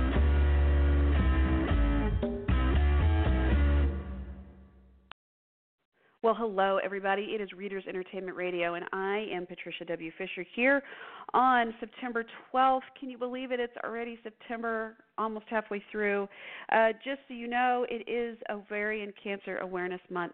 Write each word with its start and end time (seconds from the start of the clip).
Hello, 6.51 6.79
everybody. 6.83 7.35
It 7.35 7.41
is 7.41 7.53
Readers 7.53 7.83
Entertainment 7.87 8.35
Radio, 8.35 8.73
and 8.73 8.83
I 8.91 9.27
am 9.31 9.45
Patricia 9.45 9.85
W. 9.85 10.11
Fisher 10.17 10.43
here 10.55 10.81
on 11.35 11.75
September 11.79 12.25
12th. 12.51 12.81
Can 12.99 13.11
you 13.11 13.19
believe 13.19 13.51
it? 13.51 13.59
It's 13.59 13.75
already 13.83 14.17
September, 14.23 14.95
almost 15.19 15.45
halfway 15.47 15.83
through. 15.91 16.27
Uh, 16.71 16.93
just 17.05 17.19
so 17.27 17.35
you 17.35 17.47
know, 17.47 17.85
it 17.87 18.09
is 18.09 18.35
Ovarian 18.49 19.13
Cancer 19.23 19.57
Awareness 19.59 20.01
Month, 20.09 20.33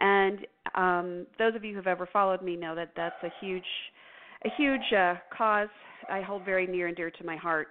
and 0.00 0.40
um, 0.74 1.26
those 1.38 1.54
of 1.54 1.64
you 1.64 1.70
who 1.70 1.76
have 1.76 1.86
ever 1.86 2.06
followed 2.12 2.42
me 2.42 2.56
know 2.56 2.74
that 2.74 2.90
that's 2.94 3.22
a 3.22 3.30
huge, 3.40 3.64
a 4.44 4.50
huge 4.58 4.92
uh, 4.94 5.14
cause 5.34 5.68
I 6.10 6.20
hold 6.20 6.44
very 6.44 6.66
near 6.66 6.88
and 6.88 6.96
dear 6.96 7.10
to 7.10 7.24
my 7.24 7.36
heart. 7.36 7.68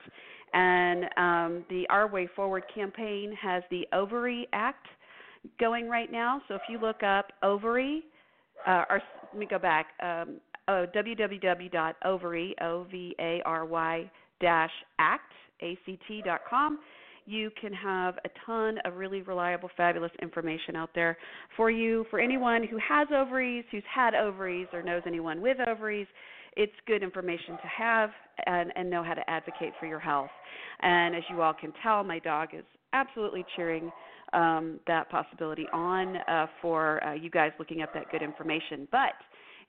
And 0.55 1.03
um, 1.15 1.65
the 1.69 1.85
Our 1.91 2.07
Way 2.07 2.27
Forward 2.35 2.63
campaign 2.73 3.37
has 3.39 3.61
the 3.69 3.85
Ovary 3.93 4.47
Act 4.51 4.87
going 5.59 5.89
right 5.89 6.11
now. 6.11 6.41
So 6.47 6.55
if 6.55 6.61
you 6.69 6.79
look 6.79 7.03
up 7.03 7.31
ovary, 7.41 8.03
uh, 8.67 8.85
or 8.89 9.01
let 9.31 9.39
me 9.39 9.45
go 9.49 9.59
back, 9.59 9.87
um, 10.01 10.39
uh, 10.67 10.85
www.ovary, 10.95 12.55
O-V-A-R-Y 12.61 14.11
dash 14.39 14.71
act, 14.99 15.31
A-C-T 15.61 16.21
dot 16.25 16.41
com. 16.49 16.79
You 17.25 17.51
can 17.59 17.71
have 17.71 18.15
a 18.25 18.29
ton 18.45 18.79
of 18.83 18.95
really 18.95 19.21
reliable, 19.21 19.69
fabulous 19.77 20.11
information 20.21 20.75
out 20.75 20.89
there 20.93 21.17
for 21.55 21.71
you. 21.71 22.05
For 22.09 22.19
anyone 22.19 22.67
who 22.67 22.77
has 22.77 23.07
ovaries, 23.15 23.63
who's 23.71 23.83
had 23.93 24.13
ovaries, 24.13 24.67
or 24.73 24.83
knows 24.83 25.03
anyone 25.05 25.41
with 25.41 25.57
ovaries, 25.65 26.07
it's 26.57 26.73
good 26.85 27.01
information 27.01 27.57
to 27.61 27.67
have 27.77 28.09
and, 28.45 28.71
and 28.75 28.89
know 28.89 29.03
how 29.03 29.13
to 29.13 29.29
advocate 29.29 29.73
for 29.79 29.85
your 29.85 29.99
health. 29.99 30.29
And 30.81 31.15
as 31.15 31.23
you 31.29 31.41
all 31.41 31.53
can 31.53 31.71
tell, 31.81 32.03
my 32.03 32.19
dog 32.19 32.49
is 32.53 32.65
absolutely 32.91 33.45
cheering 33.55 33.89
um, 34.33 34.79
that 34.87 35.09
possibility 35.09 35.65
on 35.73 36.17
uh, 36.17 36.47
for 36.61 37.03
uh, 37.03 37.13
you 37.13 37.29
guys 37.29 37.51
looking 37.59 37.81
up 37.81 37.93
that 37.93 38.11
good 38.11 38.21
information. 38.21 38.87
But 38.91 39.13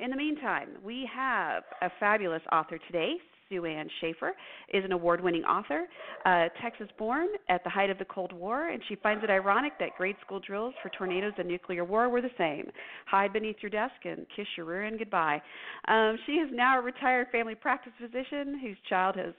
in 0.00 0.10
the 0.10 0.16
meantime, 0.16 0.70
we 0.84 1.08
have 1.14 1.62
a 1.82 1.90
fabulous 2.00 2.42
author 2.52 2.78
today. 2.86 3.14
Sue 3.48 3.66
Ann 3.66 3.88
Schaefer 4.00 4.32
is 4.72 4.84
an 4.84 4.92
award 4.92 5.22
winning 5.22 5.44
author, 5.44 5.86
uh, 6.24 6.48
Texas 6.62 6.88
born 6.98 7.26
at 7.48 7.62
the 7.62 7.70
height 7.70 7.90
of 7.90 7.98
the 7.98 8.04
Cold 8.06 8.32
War, 8.32 8.70
and 8.70 8.82
she 8.88 8.96
finds 8.96 9.22
it 9.22 9.30
ironic 9.30 9.74
that 9.78 9.90
grade 9.98 10.16
school 10.24 10.40
drills 10.40 10.74
for 10.82 10.88
tornadoes 10.88 11.34
and 11.36 11.46
nuclear 11.46 11.84
war 11.84 12.08
were 12.08 12.22
the 12.22 12.30
same. 12.38 12.70
Hide 13.06 13.32
beneath 13.32 13.56
your 13.60 13.70
desk 13.70 13.94
and 14.04 14.26
kiss 14.34 14.46
your 14.56 14.66
rear 14.66 14.84
end 14.84 14.98
goodbye. 14.98 15.42
Um, 15.88 16.18
she 16.26 16.32
is 16.32 16.48
now 16.52 16.78
a 16.78 16.82
retired 16.82 17.28
family 17.30 17.54
practice 17.54 17.92
physician 18.00 18.58
whose 18.60 18.76
child 18.88 19.16
has 19.16 19.34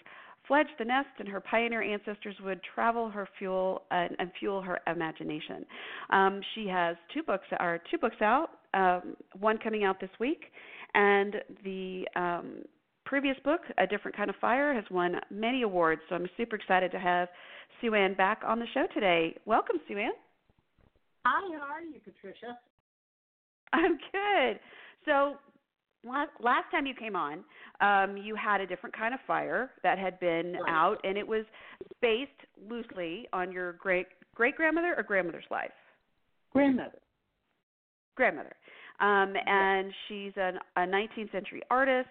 fledged 0.47 0.69
the 0.77 0.85
nest, 0.85 1.09
and 1.19 1.27
her 1.27 1.39
pioneer 1.39 1.81
ancestors 1.81 2.35
would 2.43 2.59
travel 2.73 3.09
her 3.09 3.27
fuel 3.37 3.83
uh, 3.91 4.07
and 4.19 4.31
fuel 4.39 4.61
her 4.61 4.79
imagination. 4.87 5.65
Um, 6.09 6.41
she 6.53 6.67
has 6.67 6.95
two 7.13 7.23
books, 7.23 7.45
or 7.59 7.79
two 7.89 7.97
books 7.97 8.21
out, 8.21 8.49
um, 8.73 9.15
one 9.39 9.57
coming 9.57 9.83
out 9.83 9.99
this 9.99 10.09
week, 10.19 10.45
and 10.93 11.35
the 11.63 12.05
um, 12.15 12.57
previous 13.05 13.37
book, 13.43 13.61
A 13.77 13.87
Different 13.87 14.15
Kind 14.15 14.29
of 14.29 14.35
Fire, 14.41 14.73
has 14.73 14.83
won 14.91 15.15
many 15.29 15.61
awards. 15.61 16.01
So 16.09 16.15
I'm 16.15 16.27
super 16.37 16.55
excited 16.55 16.91
to 16.91 16.99
have 16.99 17.27
Suanne 17.81 18.13
back 18.13 18.41
on 18.45 18.59
the 18.59 18.65
show 18.73 18.85
today. 18.93 19.35
Welcome, 19.45 19.77
Suanne. 19.87 20.11
Hi, 21.25 21.57
how 21.57 21.73
are 21.73 21.81
you, 21.81 21.99
Patricia? 22.03 22.57
I'm 23.73 23.97
good. 24.11 24.59
So 25.05 25.35
last, 26.07 26.31
last 26.39 26.65
time 26.71 26.85
you 26.85 26.93
came 26.93 27.15
on, 27.15 27.43
um, 27.81 28.17
you 28.17 28.35
had 28.35 28.61
a 28.61 28.67
different 28.67 28.95
kind 28.95 29.13
of 29.13 29.19
fire 29.27 29.71
that 29.83 29.97
had 29.97 30.19
been 30.19 30.55
out, 30.67 30.97
and 31.03 31.17
it 31.17 31.27
was 31.27 31.45
based 32.01 32.31
loosely 32.69 33.27
on 33.33 33.51
your 33.51 33.73
great 33.73 34.07
great 34.33 34.55
grandmother 34.55 34.93
or 34.97 35.03
grandmother's 35.03 35.45
life. 35.49 35.71
Grandmother. 36.51 36.99
Grandmother, 38.15 38.55
um, 39.01 39.33
and 39.45 39.91
she's 40.07 40.31
an, 40.37 40.57
a 40.77 40.81
19th 40.81 41.31
century 41.33 41.61
artist 41.69 42.07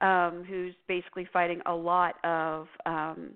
um, 0.00 0.44
who's 0.48 0.74
basically 0.86 1.28
fighting 1.32 1.60
a 1.66 1.74
lot 1.74 2.14
of 2.24 2.66
um, 2.86 3.30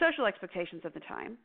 social 0.00 0.26
expectations 0.26 0.82
of 0.84 0.92
the 0.92 1.00
time. 1.00 1.38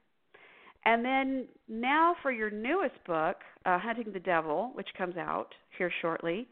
And 0.86 1.04
then 1.04 1.48
now 1.68 2.16
for 2.22 2.32
your 2.32 2.50
newest 2.50 2.96
book, 3.06 3.38
uh, 3.66 3.78
Hunting 3.80 4.12
the 4.14 4.20
Devil, 4.20 4.72
which 4.74 4.88
comes 4.98 5.18
out 5.18 5.50
here 5.78 5.92
shortly, 6.02 6.48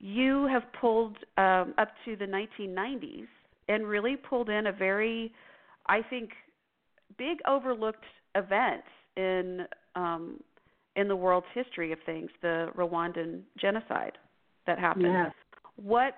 you 0.00 0.46
have 0.46 0.62
pulled 0.80 1.16
um, 1.36 1.74
up 1.78 1.88
to 2.04 2.16
the 2.16 2.26
1990s 2.26 3.26
and 3.68 3.86
really 3.86 4.16
pulled 4.16 4.48
in 4.48 4.68
a 4.68 4.72
very, 4.72 5.32
I 5.86 6.02
think, 6.02 6.30
big 7.18 7.38
overlooked 7.46 8.04
event 8.34 8.82
in 9.16 9.66
um, 9.94 10.40
in 10.96 11.08
the 11.08 11.16
world's 11.16 11.46
history 11.54 11.92
of 11.92 11.98
things, 12.06 12.30
the 12.40 12.68
Rwandan 12.74 13.42
genocide 13.60 14.12
that 14.66 14.78
happened. 14.78 15.12
Yes. 15.12 15.32
What 15.76 16.14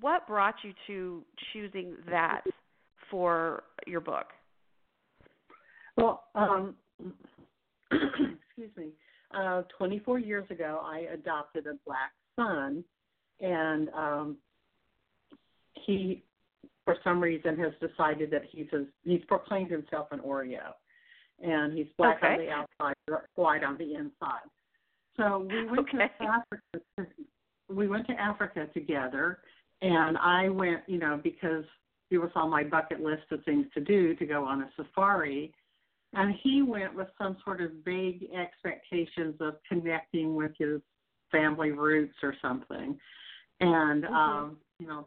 what 0.00 0.26
brought 0.26 0.54
you 0.62 0.72
to 0.86 1.22
choosing 1.52 1.94
that 2.08 2.42
for 3.10 3.64
your 3.86 4.00
book? 4.00 4.26
Well, 5.96 6.24
um, 6.34 6.74
excuse 7.92 8.70
me. 8.76 8.88
Uh, 9.36 9.62
24 9.76 10.20
years 10.20 10.48
ago, 10.50 10.80
I 10.84 11.06
adopted 11.12 11.66
a 11.66 11.74
black 11.84 12.12
son 12.36 12.84
and 13.44 13.88
um, 13.90 14.36
he, 15.74 16.22
for 16.84 16.96
some 17.04 17.20
reason, 17.20 17.56
has 17.58 17.72
decided 17.80 18.30
that 18.30 18.42
he's 18.50 18.66
a, 18.72 18.86
he's 19.04 19.22
proclaimed 19.28 19.70
himself 19.70 20.08
an 20.12 20.20
Oreo, 20.20 20.72
and 21.42 21.76
he's 21.76 21.86
black 21.98 22.18
okay. 22.18 22.32
on 22.32 22.38
the 22.38 22.50
outside, 22.50 22.94
white 23.34 23.62
on 23.62 23.76
the 23.76 23.94
inside. 23.94 24.48
So 25.16 25.46
we 25.48 25.66
went 25.66 25.78
okay. 25.80 25.98
to 25.98 26.24
Africa. 26.24 27.12
We 27.68 27.88
went 27.88 28.06
to 28.06 28.14
Africa 28.14 28.66
together, 28.72 29.38
and 29.82 30.16
I 30.18 30.48
went, 30.48 30.80
you 30.86 30.98
know, 30.98 31.20
because 31.22 31.64
it 32.10 32.18
was 32.18 32.30
on 32.34 32.50
my 32.50 32.64
bucket 32.64 33.00
list 33.00 33.24
of 33.30 33.44
things 33.44 33.66
to 33.74 33.80
do 33.80 34.14
to 34.16 34.26
go 34.26 34.44
on 34.44 34.62
a 34.62 34.70
safari. 34.76 35.52
And 36.14 36.34
he 36.42 36.62
went 36.62 36.94
with 36.94 37.08
some 37.18 37.36
sort 37.44 37.60
of 37.60 37.72
vague 37.84 38.28
expectations 38.32 39.34
of 39.40 39.54
connecting 39.68 40.36
with 40.36 40.52
his 40.58 40.80
family 41.32 41.72
roots 41.72 42.14
or 42.22 42.34
something. 42.40 42.96
And 43.60 44.04
mm-hmm. 44.04 44.14
um, 44.14 44.56
you 44.78 44.86
know, 44.86 45.06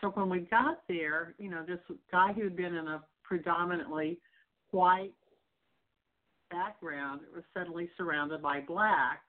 so 0.00 0.08
when 0.08 0.28
we 0.28 0.40
got 0.40 0.82
there, 0.88 1.34
you 1.38 1.50
know, 1.50 1.64
this 1.66 1.78
guy 2.10 2.32
who'd 2.32 2.56
been 2.56 2.74
in 2.74 2.88
a 2.88 3.02
predominantly 3.24 4.18
white 4.70 5.14
background 6.50 7.20
was 7.34 7.44
suddenly 7.56 7.88
surrounded 7.96 8.42
by 8.42 8.60
black. 8.60 9.20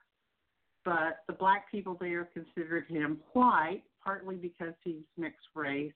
But 0.86 1.20
the 1.28 1.34
black 1.34 1.70
people 1.70 1.98
there 2.00 2.30
considered 2.34 2.86
him 2.88 3.20
white, 3.34 3.84
partly 4.04 4.36
because 4.36 4.74
he's 4.84 5.04
mixed 5.18 5.48
race, 5.54 5.94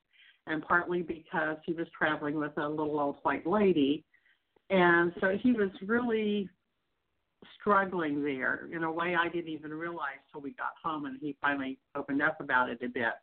and 0.47 0.61
partly 0.63 1.01
because 1.01 1.57
he 1.65 1.73
was 1.73 1.87
traveling 1.97 2.35
with 2.35 2.57
a 2.57 2.67
little 2.67 2.99
old 2.99 3.17
white 3.23 3.47
lady. 3.47 4.03
And 4.69 5.13
so 5.21 5.37
he 5.41 5.51
was 5.51 5.69
really 5.85 6.49
struggling 7.59 8.23
there 8.23 8.67
in 8.73 8.83
a 8.83 8.91
way 8.91 9.15
I 9.15 9.29
didn't 9.29 9.49
even 9.49 9.71
realize 9.71 10.19
till 10.31 10.41
we 10.41 10.51
got 10.51 10.73
home 10.83 11.05
and 11.05 11.17
he 11.19 11.35
finally 11.41 11.77
opened 11.95 12.21
up 12.21 12.39
about 12.39 12.69
it 12.69 12.79
a 12.83 12.87
bit. 12.87 13.13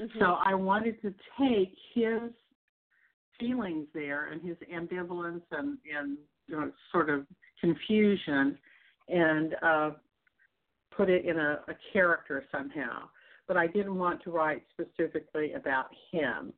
Mm-hmm. 0.00 0.18
So 0.18 0.36
I 0.44 0.54
wanted 0.54 1.00
to 1.02 1.14
take 1.38 1.74
his 1.94 2.30
feelings 3.38 3.86
there 3.94 4.30
and 4.32 4.42
his 4.42 4.56
ambivalence 4.72 5.42
and, 5.50 5.78
and 5.96 6.18
you 6.46 6.56
know, 6.56 6.70
sort 6.92 7.10
of 7.10 7.26
confusion 7.60 8.58
and 9.08 9.54
uh, 9.62 9.90
put 10.96 11.08
it 11.08 11.24
in 11.24 11.38
a, 11.38 11.60
a 11.68 11.74
character 11.92 12.44
somehow. 12.52 13.08
But 13.48 13.56
I 13.56 13.66
didn't 13.68 13.96
want 13.96 14.22
to 14.24 14.30
write 14.30 14.62
specifically 14.72 15.52
about 15.52 15.86
him 16.10 16.52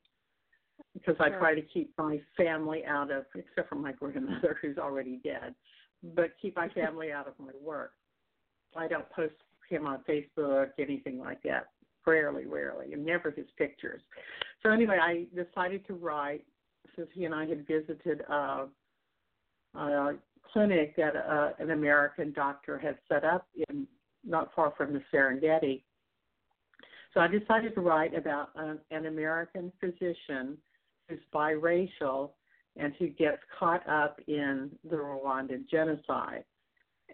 because 0.95 1.17
I 1.21 1.29
sure. 1.29 1.39
try 1.39 1.55
to 1.55 1.63
keep 1.63 1.93
my 1.99 2.21
family 2.37 2.85
out 2.87 3.11
of, 3.11 3.25
except 3.35 3.69
for 3.69 3.75
my 3.75 3.93
grandmother 3.93 4.57
who's 4.63 4.79
already 4.79 5.21
dead 5.23 5.55
but 6.03 6.33
keep 6.41 6.57
my 6.57 6.69
family 6.69 7.13
out 7.13 7.27
of 7.27 7.35
my 7.39 7.53
work. 7.63 7.93
I 8.77 8.89
don't 8.89 9.09
post 9.11 9.35
him 9.69 9.87
on 9.87 10.01
Facebook, 10.09 10.69
anything 10.79 11.19
like 11.19 11.43
that. 11.43 11.69
Rarely, 12.07 12.47
rarely, 12.47 12.95
and 12.95 13.05
never 13.05 13.31
his 13.31 13.47
pictures. 13.59 14.01
So 14.63 14.71
anyway, 14.71 14.99
I 15.01 15.27
decided 15.35 15.87
to 15.89 15.95
write 15.95 16.45
since 16.97 17.09
he 17.13 17.27
and 17.27 17.35
I 17.35 17.47
had 17.47 17.67
visited 17.67 18.23
a, 18.23 18.67
a 19.75 20.15
clinic 20.53 20.97
that 20.97 21.15
uh, 21.17 21.51
an 21.59 21.71
American 21.71 22.33
doctor 22.33 22.79
had 22.79 22.97
set 23.09 23.25
up 23.25 23.47
in 23.69 23.87
not 24.25 24.55
far 24.55 24.73
from 24.77 24.93
the 24.93 25.03
Serengeti. 25.13 25.83
So 27.15 27.21
I 27.21 27.29
decided 27.29 27.75
to 27.75 27.81
write 27.81 28.15
about 28.15 28.51
a, 28.57 28.77
an 28.91 29.07
American 29.07 29.73
physician 29.81 30.57
who's 31.09 31.21
biracial 31.35 32.31
and 32.77 32.93
who 32.99 33.09
gets 33.09 33.39
caught 33.59 33.87
up 33.89 34.21
in 34.29 34.71
the 34.89 34.97
Rwandan 34.97 35.69
genocide. 35.69 36.45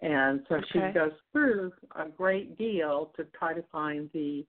and 0.01 0.45
so 0.49 0.55
Okay. 0.55 0.67
she 0.73 0.79
goes 0.93 1.13
through 1.31 1.71
a 1.95 2.09
great 2.09 2.57
deal 2.57 3.13
to 3.15 3.23
try 3.37 3.53
to 3.53 3.63
find 3.71 4.09
the 4.11 4.45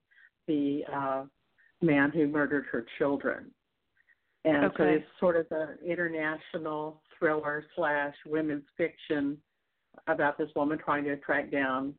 the 0.47 0.83
uh, 0.91 1.23
man 1.81 2.11
who 2.11 2.27
murdered 2.27 2.65
her 2.71 2.85
children. 2.97 3.51
And 4.45 4.71
so 4.77 4.83
it's 4.83 5.05
sort 5.19 5.35
of 5.35 5.45
an 5.51 5.77
international 5.85 7.01
thriller 7.17 7.65
slash 7.75 8.15
women's 8.25 8.63
fiction 8.77 9.37
about 10.07 10.37
this 10.37 10.49
woman 10.55 10.77
trying 10.77 11.03
to 11.05 11.17
track 11.17 11.49
down 11.51 11.93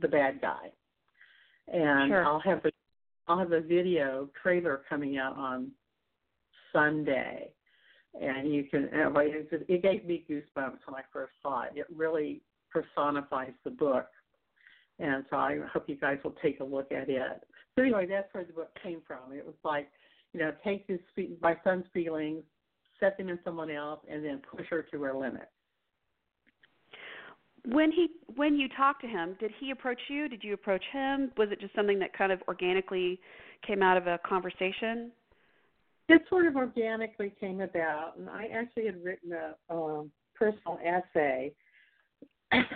the 0.00 0.08
bad 0.08 0.40
guy. 0.40 0.70
And 1.68 2.08
Sure. 2.10 2.24
I'll 2.26 2.40
have 2.40 2.64
a 2.64 2.72
I'll 3.28 3.38
have 3.38 3.52
a 3.52 3.60
video 3.60 4.28
trailer 4.42 4.82
coming 4.88 5.16
out 5.18 5.36
on 5.36 5.70
Sunday, 6.72 7.52
and 8.20 8.52
you 8.52 8.64
can. 8.64 8.88
It 8.92 9.64
it 9.68 9.82
gave 9.82 10.04
me 10.04 10.24
goosebumps 10.28 10.78
when 10.86 10.94
I 10.94 11.02
first 11.12 11.32
saw 11.42 11.62
it. 11.62 11.72
It 11.74 11.86
really 11.94 12.42
personifies 12.70 13.52
the 13.64 13.70
book, 13.70 14.06
and 14.98 15.24
so 15.30 15.36
I 15.36 15.58
hope 15.72 15.88
you 15.88 15.96
guys 15.96 16.18
will 16.22 16.34
take 16.42 16.60
a 16.60 16.64
look 16.64 16.92
at 16.92 17.08
it. 17.08 17.44
So 17.74 17.82
anyway, 17.82 18.06
that's 18.06 18.32
where 18.32 18.44
the 18.44 18.52
book 18.52 18.70
came 18.82 19.00
from. 19.06 19.32
It 19.32 19.44
was 19.44 19.54
like, 19.64 19.88
you 20.32 20.40
know, 20.40 20.52
take 20.62 20.86
his 20.86 21.00
my 21.40 21.56
son's 21.64 21.84
feelings, 21.92 22.42
set 23.00 23.16
them 23.16 23.28
in 23.28 23.38
someone 23.44 23.70
else, 23.70 24.00
and 24.10 24.24
then 24.24 24.40
push 24.54 24.66
her 24.70 24.82
to 24.90 25.02
her 25.02 25.14
limit. 25.14 25.48
When 27.66 27.92
he 27.92 28.08
when 28.34 28.56
you 28.56 28.68
talked 28.76 29.02
to 29.02 29.06
him, 29.06 29.36
did 29.40 29.52
he 29.58 29.70
approach 29.70 30.00
you? 30.08 30.28
Did 30.28 30.42
you 30.42 30.52
approach 30.52 30.84
him? 30.92 31.30
Was 31.36 31.48
it 31.50 31.60
just 31.60 31.74
something 31.74 31.98
that 32.00 32.16
kind 32.16 32.32
of 32.32 32.42
organically 32.48 33.20
came 33.66 33.82
out 33.82 33.96
of 33.96 34.06
a 34.06 34.18
conversation? 34.26 35.12
It 36.08 36.22
sort 36.28 36.46
of 36.46 36.56
organically 36.56 37.32
came 37.40 37.60
about, 37.60 38.16
and 38.18 38.28
I 38.28 38.46
actually 38.52 38.86
had 38.86 39.02
written 39.02 39.32
a 39.32 39.54
um, 39.72 40.10
personal 40.34 40.78
essay, 40.84 41.52
and 42.50 42.66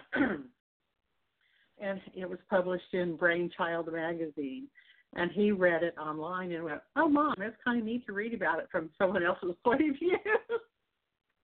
it 2.14 2.28
was 2.28 2.38
published 2.48 2.94
in 2.94 3.16
Brain, 3.16 3.50
Child 3.56 3.92
magazine. 3.92 4.68
And 5.14 5.30
he 5.30 5.50
read 5.50 5.82
it 5.82 5.96
online 5.98 6.52
and 6.52 6.64
went, 6.64 6.80
"Oh, 6.96 7.08
mom, 7.08 7.34
it's 7.38 7.56
kind 7.64 7.78
of 7.78 7.84
neat 7.84 8.04
to 8.06 8.12
read 8.12 8.34
about 8.34 8.58
it 8.58 8.68
from 8.70 8.90
someone 8.98 9.22
else's 9.22 9.54
point 9.64 9.80
of 9.82 9.96
view." 9.96 10.18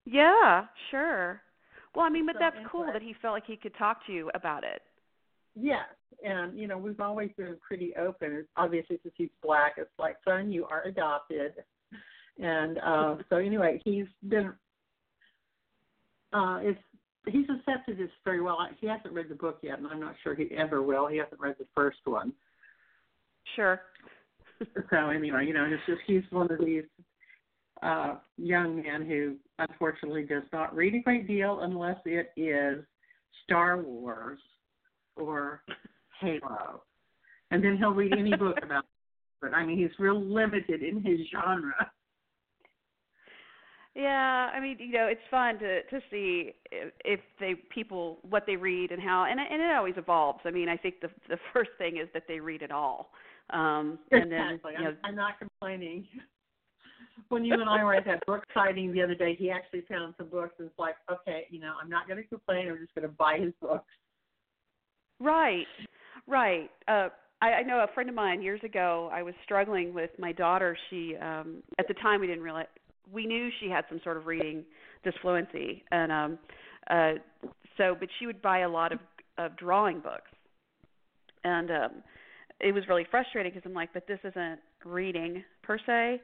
Yeah, 0.04 0.66
sure. 0.90 1.40
Well, 1.94 2.04
I 2.04 2.08
mean, 2.10 2.26
but 2.26 2.34
So 2.34 2.38
that's 2.40 2.56
cool 2.70 2.86
that 2.92 3.02
he 3.02 3.14
felt 3.20 3.34
like 3.34 3.46
he 3.46 3.56
could 3.56 3.74
talk 3.76 4.04
to 4.06 4.12
you 4.12 4.30
about 4.34 4.64
it. 4.64 4.82
Yes, 5.54 5.88
and 6.24 6.58
you 6.58 6.68
know 6.68 6.78
we've 6.78 7.00
always 7.00 7.30
been 7.36 7.56
pretty 7.66 7.94
open. 7.96 8.46
Obviously, 8.56 8.98
since 9.02 9.14
he's 9.16 9.30
black, 9.42 9.74
it's 9.76 9.90
like, 9.98 10.16
son, 10.24 10.50
you 10.50 10.64
are 10.66 10.82
adopted. 10.84 11.52
And 12.38 12.78
uh, 12.78 13.16
so 13.28 13.36
anyway, 13.36 13.80
he's 13.84 14.06
been 14.28 14.52
uh, 16.32 16.58
it's 16.62 16.80
he's 17.26 17.46
accepted 17.50 17.98
this 17.98 18.10
very 18.24 18.40
well. 18.40 18.58
He 18.80 18.86
hasn't 18.86 19.14
read 19.14 19.28
the 19.28 19.34
book 19.34 19.58
yet, 19.62 19.78
and 19.78 19.86
I'm 19.86 20.00
not 20.00 20.14
sure 20.22 20.34
he 20.34 20.48
ever 20.56 20.82
will. 20.82 21.06
He 21.06 21.18
hasn't 21.18 21.40
read 21.40 21.56
the 21.58 21.66
first 21.74 21.98
one. 22.04 22.32
Sure. 23.56 23.80
So 24.90 25.10
anyway, 25.10 25.44
you 25.44 25.54
know, 25.54 25.64
it's 25.64 25.82
just 25.86 26.02
he's 26.06 26.22
one 26.30 26.48
of 26.50 26.64
these 26.64 26.84
uh, 27.82 28.14
young 28.36 28.76
men 28.76 29.04
who 29.04 29.34
unfortunately 29.58 30.22
does 30.22 30.44
not 30.52 30.74
read 30.74 30.94
a 30.94 31.00
great 31.00 31.26
deal 31.26 31.60
unless 31.62 31.96
it 32.04 32.30
is 32.36 32.84
Star 33.42 33.82
Wars 33.82 34.38
or 35.16 35.62
Halo, 36.20 36.82
and 37.50 37.62
then 37.62 37.76
he'll 37.76 37.90
read 37.90 38.12
any 38.16 38.34
book 38.36 38.58
about. 38.62 38.84
But 39.40 39.54
I 39.54 39.66
mean, 39.66 39.78
he's 39.78 39.90
real 39.98 40.20
limited 40.20 40.82
in 40.82 41.02
his 41.02 41.20
genre. 41.30 41.90
Yeah, 43.94 44.48
I 44.54 44.58
mean, 44.58 44.78
you 44.80 44.92
know, 44.92 45.06
it's 45.06 45.20
fun 45.30 45.58
to 45.58 45.82
to 45.82 46.00
see 46.10 46.52
if, 46.70 46.92
if 47.04 47.20
they 47.38 47.54
people 47.74 48.20
what 48.22 48.44
they 48.46 48.56
read 48.56 48.90
and 48.90 49.02
how, 49.02 49.26
and 49.28 49.38
and 49.38 49.60
it 49.60 49.74
always 49.76 49.94
evolves. 49.98 50.40
I 50.44 50.50
mean, 50.50 50.68
I 50.68 50.76
think 50.76 51.00
the 51.00 51.08
the 51.28 51.36
first 51.52 51.70
thing 51.76 51.98
is 51.98 52.08
that 52.14 52.22
they 52.26 52.40
read 52.40 52.62
it 52.62 52.72
all, 52.72 53.10
um, 53.50 53.98
and 54.10 54.32
then 54.32 54.54
exactly. 54.54 54.72
you 54.78 54.84
know, 54.84 54.90
I'm, 54.90 54.96
I'm 55.04 55.14
not 55.14 55.38
complaining. 55.38 56.06
When 57.28 57.44
you 57.44 57.54
and 57.54 57.68
I 57.68 57.84
were 57.84 57.94
at 57.94 58.06
that 58.06 58.24
book 58.26 58.44
signing 58.54 58.92
the 58.92 59.02
other 59.02 59.14
day, 59.14 59.34
he 59.34 59.50
actually 59.50 59.82
found 59.82 60.14
some 60.16 60.28
books 60.28 60.54
and 60.58 60.68
it's 60.68 60.78
like, 60.78 60.96
okay, 61.10 61.46
you 61.50 61.60
know, 61.60 61.74
I'm 61.80 61.88
not 61.88 62.08
going 62.08 62.22
to 62.22 62.28
complain. 62.28 62.68
I'm 62.68 62.78
just 62.78 62.94
going 62.94 63.06
to 63.06 63.14
buy 63.14 63.38
his 63.38 63.52
books. 63.60 63.90
Right, 65.22 65.66
right. 66.26 66.70
Uh, 66.88 67.08
I, 67.40 67.46
I 67.46 67.62
know 67.62 67.78
a 67.88 67.92
friend 67.94 68.08
of 68.08 68.14
mine 68.14 68.42
years 68.42 68.60
ago. 68.64 69.08
I 69.12 69.22
was 69.22 69.34
struggling 69.44 69.94
with 69.94 70.10
my 70.18 70.32
daughter. 70.32 70.76
She, 70.90 71.16
um, 71.16 71.62
at 71.78 71.86
the 71.88 71.94
time, 71.94 72.20
we 72.20 72.26
didn't 72.26 72.42
realize 72.42 72.66
we 73.12 73.26
knew 73.26 73.48
she 73.60 73.68
had 73.68 73.84
some 73.88 74.00
sort 74.04 74.16
of 74.16 74.26
reading 74.26 74.64
disfluency, 75.04 75.82
and 75.90 76.12
um, 76.12 76.38
uh, 76.90 77.12
so, 77.76 77.96
but 77.98 78.08
she 78.18 78.26
would 78.26 78.40
buy 78.42 78.60
a 78.60 78.68
lot 78.68 78.92
of 78.92 78.98
of 79.38 79.56
drawing 79.56 80.00
books, 80.00 80.30
and 81.44 81.70
um, 81.70 81.90
it 82.60 82.72
was 82.72 82.84
really 82.88 83.06
frustrating 83.10 83.52
because 83.52 83.68
I'm 83.68 83.74
like, 83.74 83.92
but 83.92 84.06
this 84.06 84.20
isn't 84.24 84.60
reading 84.84 85.42
per 85.62 85.78
se. 85.86 86.20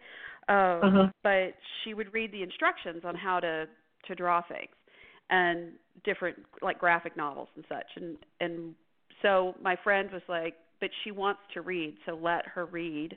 Uh, 0.48 0.52
Uh-huh. 0.52 1.06
But 1.22 1.54
she 1.82 1.94
would 1.94 2.12
read 2.12 2.32
the 2.32 2.42
instructions 2.42 3.02
on 3.04 3.14
how 3.14 3.40
to 3.40 3.66
to 4.06 4.14
draw 4.14 4.40
things, 4.42 4.74
and 5.30 5.72
different 6.04 6.36
like 6.62 6.78
graphic 6.78 7.16
novels 7.16 7.48
and 7.56 7.64
such, 7.68 7.86
and 7.96 8.16
and 8.40 8.74
so 9.22 9.54
my 9.62 9.76
friend 9.82 10.10
was 10.12 10.22
like, 10.28 10.54
but 10.80 10.90
she 11.04 11.10
wants 11.10 11.40
to 11.54 11.62
read, 11.62 11.96
so 12.06 12.18
let 12.20 12.46
her 12.46 12.66
read 12.66 13.16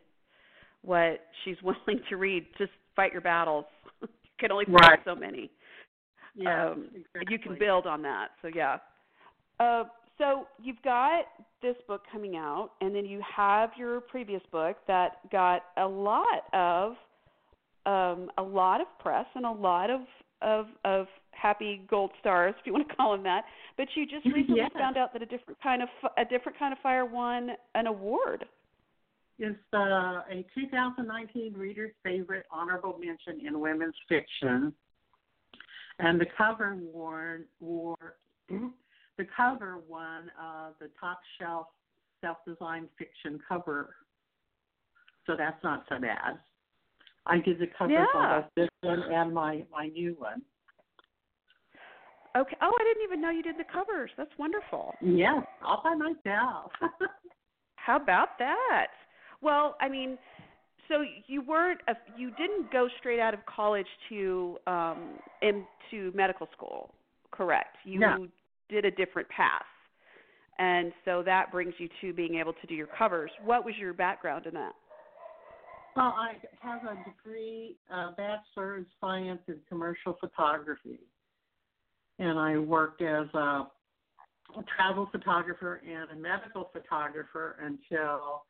what 0.81 1.21
she's 1.43 1.57
willing 1.63 2.01
to 2.09 2.15
read. 2.17 2.45
Just 2.57 2.71
fight 2.95 3.11
your 3.11 3.21
battles. 3.21 3.65
you 4.01 4.07
can 4.39 4.51
only 4.51 4.65
fight 4.65 4.81
Right. 4.81 4.99
so 5.05 5.15
many. 5.15 5.49
Yeah, 6.35 6.69
um, 6.71 6.89
exactly. 6.95 7.25
You 7.29 7.39
can 7.39 7.59
build 7.59 7.85
on 7.85 8.01
that. 8.03 8.29
So 8.41 8.49
yeah. 8.53 8.77
Uh, 9.59 9.83
so 10.17 10.47
you've 10.61 10.81
got 10.83 11.25
this 11.61 11.75
book 11.87 12.03
coming 12.11 12.35
out, 12.35 12.71
and 12.79 12.95
then 12.95 13.05
you 13.05 13.21
have 13.35 13.71
your 13.77 14.01
previous 14.01 14.41
book 14.51 14.77
that 14.87 15.29
got 15.31 15.63
a 15.77 15.85
lot 15.85 16.43
of 16.53 16.93
um, 17.85 18.29
a 18.37 18.43
lot 18.43 18.81
of 18.81 18.87
press 18.99 19.25
and 19.35 19.45
a 19.45 19.51
lot 19.51 19.89
of 19.89 20.01
of 20.41 20.67
of 20.85 21.07
happy 21.41 21.81
gold 21.89 22.11
stars, 22.19 22.53
if 22.59 22.65
you 22.65 22.73
want 22.73 22.87
to 22.87 22.95
call 22.95 23.13
them 23.13 23.23
that. 23.23 23.45
But 23.77 23.87
you 23.95 24.05
just 24.05 24.25
recently 24.35 24.61
found 24.77 24.97
out 24.97 25.13
that 25.13 25.21
a 25.21 25.25
different 25.25 25.61
kind 25.61 25.81
of 25.81 25.89
a 26.17 26.25
different 26.25 26.57
kind 26.59 26.73
of 26.73 26.79
fire 26.79 27.05
won 27.05 27.51
an 27.75 27.87
award. 27.87 28.45
It's 29.39 29.57
uh, 29.73 30.21
a 30.29 30.45
2019 30.53 31.53
Reader's 31.53 31.93
Favorite 32.03 32.45
Honorable 32.51 32.99
Mention 32.99 33.45
in 33.45 33.59
Women's 33.59 33.95
Fiction, 34.07 34.71
and 35.97 36.21
the 36.21 36.27
cover 36.37 36.77
won 36.79 37.45
wore 37.59 38.17
the 38.49 39.25
cover 39.35 39.79
won 39.87 40.31
uh, 40.39 40.69
the 40.79 40.89
top 40.99 41.19
shelf 41.39 41.67
self-designed 42.21 42.87
fiction 42.99 43.39
cover. 43.49 43.95
So 45.25 45.33
that's 45.35 45.61
not 45.63 45.85
so 45.89 45.99
bad. 45.99 46.37
I 47.25 47.39
did 47.39 47.57
the 47.57 47.67
covers 47.77 47.97
Yeah. 47.97 48.19
on 48.19 48.41
both 48.41 48.51
this 48.55 48.69
one 48.81 49.01
and 49.11 49.33
my 49.33 49.65
my 49.71 49.87
new 49.87 50.13
one. 50.19 50.43
Okay. 52.37 52.55
Oh, 52.61 52.71
I 52.79 52.83
didn't 52.83 53.03
even 53.03 53.21
know 53.21 53.29
you 53.29 53.43
did 53.43 53.57
the 53.57 53.65
covers. 53.71 54.09
That's 54.17 54.31
wonderful. 54.37 54.95
Yes, 55.01 55.43
all 55.61 55.81
by 55.83 55.95
myself. 55.95 56.71
How 57.75 57.97
about 57.97 58.37
that? 58.39 58.87
Well, 59.41 59.75
I 59.81 59.89
mean, 59.89 60.17
so 60.87 61.03
you 61.27 61.41
weren't 61.41 61.81
a, 61.87 61.93
you 62.17 62.31
didn't 62.31 62.71
go 62.71 62.87
straight 62.99 63.19
out 63.19 63.33
of 63.33 63.39
college 63.45 63.87
to 64.09 64.57
um 64.67 65.19
into 65.41 66.15
medical 66.15 66.47
school, 66.55 66.93
correct? 67.31 67.77
You 67.83 67.99
No. 67.99 68.27
did 68.69 68.85
a 68.85 68.91
different 68.91 69.27
path. 69.29 69.65
And 70.59 70.93
so 71.05 71.23
that 71.23 71.51
brings 71.51 71.73
you 71.79 71.89
to 72.01 72.13
being 72.13 72.35
able 72.35 72.53
to 72.53 72.67
do 72.67 72.75
your 72.75 72.87
covers. 72.97 73.31
What 73.43 73.65
was 73.65 73.75
your 73.77 73.93
background 73.93 74.45
in 74.45 74.53
that? 74.53 74.73
Well, 75.95 76.13
I 76.15 76.35
have 76.61 76.83
a 76.83 76.95
degree, 77.03 77.77
a 77.89 78.11
bachelor 78.11 78.77
in 78.77 78.85
science 79.01 79.41
in 79.47 79.57
commercial 79.67 80.17
photography, 80.21 80.99
and 82.21 82.39
I 82.39 82.57
worked 82.57 83.01
as 83.01 83.27
a, 83.33 83.37
a 84.57 84.63
travel 84.75 85.09
photographer 85.11 85.81
and 85.85 86.17
a 86.17 86.21
medical 86.21 86.69
photographer 86.71 87.57
until 87.61 88.43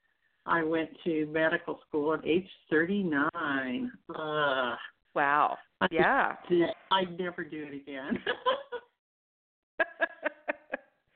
I 0.45 0.63
went 0.63 0.89
to 1.05 1.25
medical 1.27 1.79
school 1.87 2.13
at 2.13 2.25
age 2.25 2.47
39. 2.69 3.91
Uh, 4.13 4.75
Wow. 5.13 5.57
Yeah. 5.91 6.35
I'd 6.91 7.19
never 7.19 7.43
do 7.43 7.63
it 7.69 7.75
again. 7.75 8.17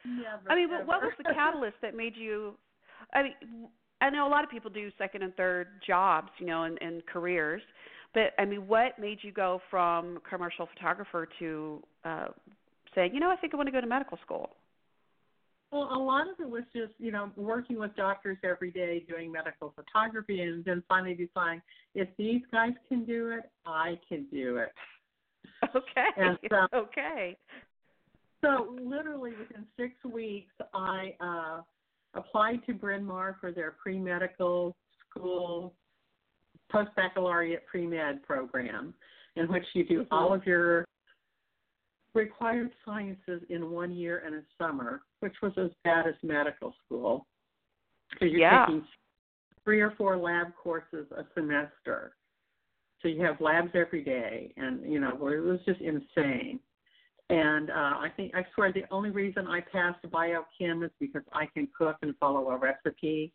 never. 0.06 0.50
I 0.50 0.56
mean, 0.56 0.70
what, 0.70 0.86
what 0.86 1.02
was 1.02 1.14
the 1.18 1.34
catalyst 1.34 1.76
that 1.82 1.96
made 1.96 2.16
you? 2.16 2.56
I 3.14 3.24
mean, 3.24 3.34
I 4.02 4.10
know 4.10 4.28
a 4.28 4.30
lot 4.30 4.44
of 4.44 4.50
people 4.50 4.70
do 4.70 4.92
second 4.98 5.24
and 5.24 5.34
third 5.36 5.68
jobs, 5.86 6.30
you 6.40 6.46
know, 6.46 6.64
and, 6.64 6.78
and 6.82 7.06
careers, 7.06 7.62
but 8.16 8.34
I 8.40 8.46
mean, 8.46 8.66
what 8.68 8.98
made 8.98 9.20
you 9.22 9.32
go 9.32 9.62
from 9.70 10.20
commercial 10.28 10.68
photographer 10.74 11.28
to 11.38 11.84
uh, 12.06 12.28
saying, 12.96 13.14
you 13.14 13.20
know, 13.20 13.30
I 13.30 13.36
think 13.36 13.54
I 13.54 13.58
want 13.58 13.68
to 13.68 13.74
go 13.74 13.82
to 13.82 13.88
medical 13.88 14.18
school? 14.24 14.52
Well, 15.72 15.90
a 15.92 16.00
lot 16.00 16.30
of 16.30 16.40
it 16.40 16.50
was 16.50 16.64
just, 16.74 16.94
you 16.98 17.12
know, 17.12 17.30
working 17.36 17.78
with 17.78 17.94
doctors 17.98 18.38
every 18.44 18.72
day, 18.72 19.04
doing 19.10 19.32
medical 19.32 19.74
photography, 19.76 20.42
and 20.42 20.64
then 20.64 20.82
finally 20.88 21.14
deciding 21.14 21.62
if 21.94 22.08
these 22.18 22.42
guys 22.52 22.72
can 22.88 23.04
do 23.04 23.32
it, 23.32 23.52
I 23.66 24.00
can 24.08 24.26
do 24.32 24.58
it. 24.58 24.72
Okay. 25.76 26.08
And 26.18 26.38
so- 26.50 26.68
okay. 26.74 27.38
So 28.42 28.78
literally 28.82 29.32
within 29.32 29.66
six 29.78 29.94
weeks, 30.06 30.54
I 30.74 31.16
uh, 31.20 31.62
applied 32.14 32.66
to 32.68 32.74
Bryn 32.74 33.04
Mawr 33.04 33.36
for 33.42 33.52
their 33.52 33.72
pre 33.72 34.00
medical 34.00 34.76
school 35.10 35.74
post 36.72 36.90
baccalaureate 36.96 37.66
pre 37.66 37.86
med 37.86 38.24
program, 38.24 38.94
in 39.36 39.48
which 39.48 39.66
you 39.74 39.86
do 39.86 40.02
mm-hmm. 40.02 40.14
all 40.14 40.34
of 40.34 40.46
your 40.46 40.86
required 42.14 42.72
sciences 42.86 43.42
in 43.50 43.72
one 43.72 43.92
year 43.92 44.24
and 44.26 44.36
a 44.36 44.42
summer, 44.58 45.02
which 45.20 45.36
was 45.42 45.52
as 45.58 45.70
bad 45.84 46.08
as 46.08 46.16
medical 46.24 46.74
school. 46.86 47.28
So 48.20 48.26
you're 48.26 48.40
yeah. 48.40 48.66
taking 48.66 48.86
three 49.64 49.82
or 49.82 49.94
four 49.98 50.18
lab 50.18 50.48
courses 50.56 51.06
a 51.16 51.24
semester. 51.34 52.16
So 53.02 53.10
you 53.10 53.22
have 53.24 53.42
labs 53.42 53.72
every 53.76 54.04
day, 54.04 54.54
and 54.58 54.92
you 54.92 55.00
know 55.00 55.12
it 55.28 55.44
was 55.44 55.60
just 55.66 55.82
insane. 55.82 56.60
And 57.30 57.72
uh, 57.72 57.74
I 57.74 58.10
think 58.16 58.34
I 58.36 58.46
swear 58.54 58.72
the 58.72 58.84
only 58.92 59.10
reason 59.10 59.48
I 59.48 59.60
passed 59.60 60.00
biochem 60.06 60.86
is 60.86 60.92
because 61.00 61.24
I 61.34 61.48
can 61.48 61.68
cook 61.78 61.98
and 62.02 62.16
follow 62.20 62.50
a 62.50 62.58
recipe. 62.58 63.34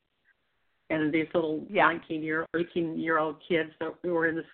And 0.90 1.12
these 1.12 1.26
little 1.32 1.64
yeah. 1.70 1.86
19 1.86 2.22
year, 2.22 2.46
18 2.58 2.98
year 2.98 3.18
old 3.18 3.36
kids 3.48 3.70
that 3.80 3.92
were 4.04 4.26
in 4.26 4.36
this 4.36 4.44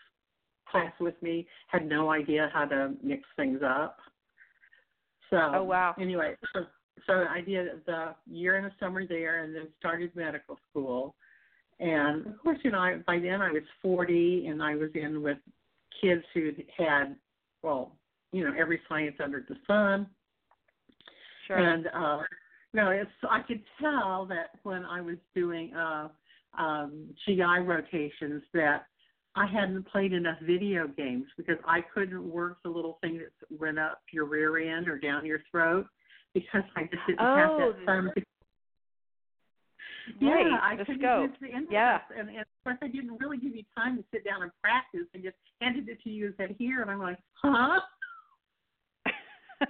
class 0.71 0.93
with 1.01 1.21
me 1.23 1.47
had 1.69 1.89
no 1.89 2.11
idea 2.11 2.51
how 2.53 2.67
to 2.67 2.93
mix 3.03 3.23
things 3.37 3.61
up. 3.65 3.97
So 5.31 5.39
oh 5.55 5.65
wow. 5.65 5.95
Anyway, 5.99 6.35
so 6.53 6.61
so 7.07 7.25
I 7.29 7.41
did 7.41 7.69
the 7.87 8.15
year 8.31 8.57
and 8.57 8.67
a 8.67 8.73
summer 8.79 9.07
there, 9.07 9.45
and 9.45 9.55
then 9.55 9.69
started 9.79 10.15
medical 10.15 10.59
school. 10.71 11.15
And 11.81 12.27
of 12.27 12.39
course, 12.43 12.59
you 12.63 12.71
know, 12.71 12.79
I, 12.79 12.97
by 13.07 13.19
then 13.19 13.43
I 13.43 13.53
was 13.53 13.63
40, 13.83 14.47
and 14.49 14.63
I 14.63 14.75
was 14.77 14.91
in 14.95 15.23
with 15.23 15.39
kids 16.01 16.23
who 16.33 16.53
had, 16.79 17.17
well, 17.63 17.93
you 18.33 18.45
know, 18.45 18.55
every 18.59 18.81
science 18.89 19.17
under 19.23 19.45
the 19.49 19.57
sun. 19.67 20.07
Sure. 21.47 21.59
And 21.59 21.87
uh, 21.95 22.19
no, 22.73 22.91
it's 22.91 23.11
I 23.29 23.41
could 23.41 23.63
tell 23.81 24.27
that 24.27 24.51
when 24.63 24.85
I 24.85 25.01
was 25.01 25.17
doing 25.35 25.73
uh, 25.75 26.09
um, 26.59 27.15
GI 27.25 27.61
rotations 27.65 28.43
that 28.55 28.87
I 29.37 29.47
hadn't 29.47 29.87
played 29.89 30.13
enough 30.15 30.39
video 30.43 30.89
games 30.89 31.27
because 31.37 31.59
I 31.67 31.81
couldn't 31.93 32.29
work 32.29 32.57
the 32.65 32.71
little 32.71 32.99
thing 33.03 33.19
that 33.19 33.31
went 33.61 33.79
up 33.79 34.01
your 34.11 34.25
rear 34.25 34.57
end 34.59 34.89
or 34.89 34.99
down 34.99 35.27
your 35.27 35.41
throat 35.51 35.87
because 36.33 36.63
I 36.75 36.83
just 36.85 37.07
didn't 37.07 37.21
oh, 37.21 37.37
have 37.37 37.51
that. 37.87 38.15
To... 38.15 38.23
Right, 40.23 40.47
yeah, 40.47 40.59
I 40.63 40.77
the 40.77 40.85
couldn't 40.85 41.03
scope. 41.03 41.31
use 41.31 41.37
the 41.41 41.49
index, 41.49 41.73
Yeah. 41.73 41.99
and, 42.17 42.29
and 42.29 42.39
of 42.41 42.47
course 42.65 42.79
I 42.81 42.87
didn't 42.87 43.19
really 43.19 43.39
give 43.39 43.55
you 43.55 43.65
time 43.77 43.97
to 43.97 44.05
sit 44.13 44.25
down 44.25 44.43
and 44.43 44.53
practice, 44.63 45.07
and 45.13 45.23
just 45.23 45.37
handed 45.61 45.89
it 45.89 46.01
to 46.05 46.11
you 46.11 46.27
and 46.27 46.35
said 46.37 46.55
here, 46.59 46.81
and 46.83 46.91
I'm 46.91 47.01
like, 47.01 47.19
huh? 47.43 47.81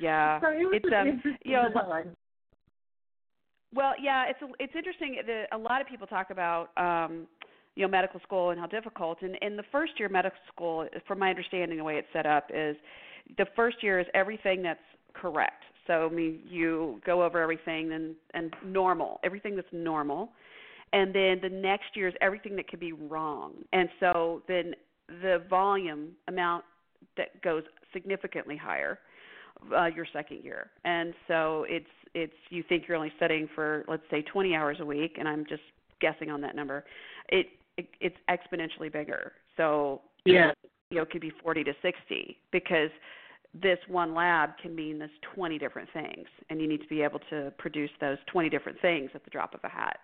yeah, 0.00 0.40
So 0.40 0.48
it 0.48 0.64
was 0.64 0.80
it's 0.82 0.94
um, 0.94 1.20
you 1.44 1.52
know. 1.52 2.14
Well, 3.76 3.92
yeah, 4.02 4.24
it's 4.28 4.38
it's 4.58 4.72
interesting 4.74 5.18
that 5.26 5.48
a 5.52 5.58
lot 5.58 5.82
of 5.82 5.86
people 5.86 6.06
talk 6.06 6.30
about 6.30 6.70
um, 6.78 7.26
you 7.74 7.82
know 7.82 7.90
medical 7.90 8.18
school 8.20 8.50
and 8.50 8.58
how 8.58 8.66
difficult. 8.66 9.18
And 9.20 9.36
in 9.42 9.54
the 9.54 9.64
first 9.70 9.92
year 9.98 10.08
medical 10.08 10.38
school, 10.52 10.88
from 11.06 11.18
my 11.18 11.28
understanding, 11.28 11.76
the 11.76 11.84
way 11.84 11.96
it's 11.96 12.08
set 12.14 12.24
up 12.24 12.48
is 12.54 12.74
the 13.36 13.44
first 13.54 13.82
year 13.82 14.00
is 14.00 14.06
everything 14.14 14.62
that's 14.62 14.80
correct. 15.12 15.62
So 15.86 16.08
I 16.10 16.14
mean, 16.14 16.40
you 16.48 17.02
go 17.04 17.22
over 17.22 17.40
everything 17.42 17.92
and 17.92 18.14
and 18.32 18.56
normal, 18.64 19.20
everything 19.22 19.56
that's 19.56 19.68
normal, 19.72 20.30
and 20.94 21.14
then 21.14 21.38
the 21.42 21.50
next 21.50 21.94
year 21.94 22.08
is 22.08 22.14
everything 22.22 22.56
that 22.56 22.68
could 22.68 22.80
be 22.80 22.92
wrong. 22.92 23.52
And 23.74 23.90
so 24.00 24.42
then 24.48 24.74
the 25.08 25.44
volume 25.50 26.12
amount 26.28 26.64
that 27.18 27.42
goes 27.42 27.62
significantly 27.92 28.56
higher 28.56 28.98
uh, 29.76 29.86
your 29.86 30.06
second 30.12 30.42
year. 30.42 30.70
And 30.84 31.14
so 31.28 31.66
it's 31.68 31.86
it's 32.14 32.32
you 32.50 32.62
think 32.68 32.84
you're 32.86 32.96
only 32.96 33.12
studying 33.16 33.48
for 33.54 33.84
let's 33.88 34.02
say 34.10 34.22
20 34.22 34.54
hours 34.54 34.78
a 34.80 34.84
week, 34.84 35.16
and 35.18 35.28
I'm 35.28 35.44
just 35.46 35.62
guessing 36.00 36.30
on 36.30 36.40
that 36.42 36.54
number. 36.56 36.84
It, 37.28 37.46
it 37.76 37.88
it's 38.00 38.16
exponentially 38.30 38.92
bigger. 38.92 39.32
So 39.56 40.02
Yeah. 40.24 40.52
you 40.90 40.96
know, 40.96 41.02
it 41.02 41.10
could 41.10 41.20
be 41.20 41.32
40 41.42 41.64
to 41.64 41.72
60 41.82 42.38
because 42.52 42.90
this 43.54 43.78
one 43.88 44.14
lab 44.14 44.50
can 44.62 44.74
mean 44.74 44.98
this 44.98 45.10
20 45.34 45.58
different 45.58 45.88
things, 45.92 46.26
and 46.50 46.60
you 46.60 46.68
need 46.68 46.80
to 46.82 46.88
be 46.88 47.02
able 47.02 47.20
to 47.30 47.52
produce 47.58 47.90
those 48.00 48.18
20 48.30 48.48
different 48.50 48.80
things 48.80 49.10
at 49.14 49.24
the 49.24 49.30
drop 49.30 49.54
of 49.54 49.60
a 49.64 49.68
hat. 49.68 49.98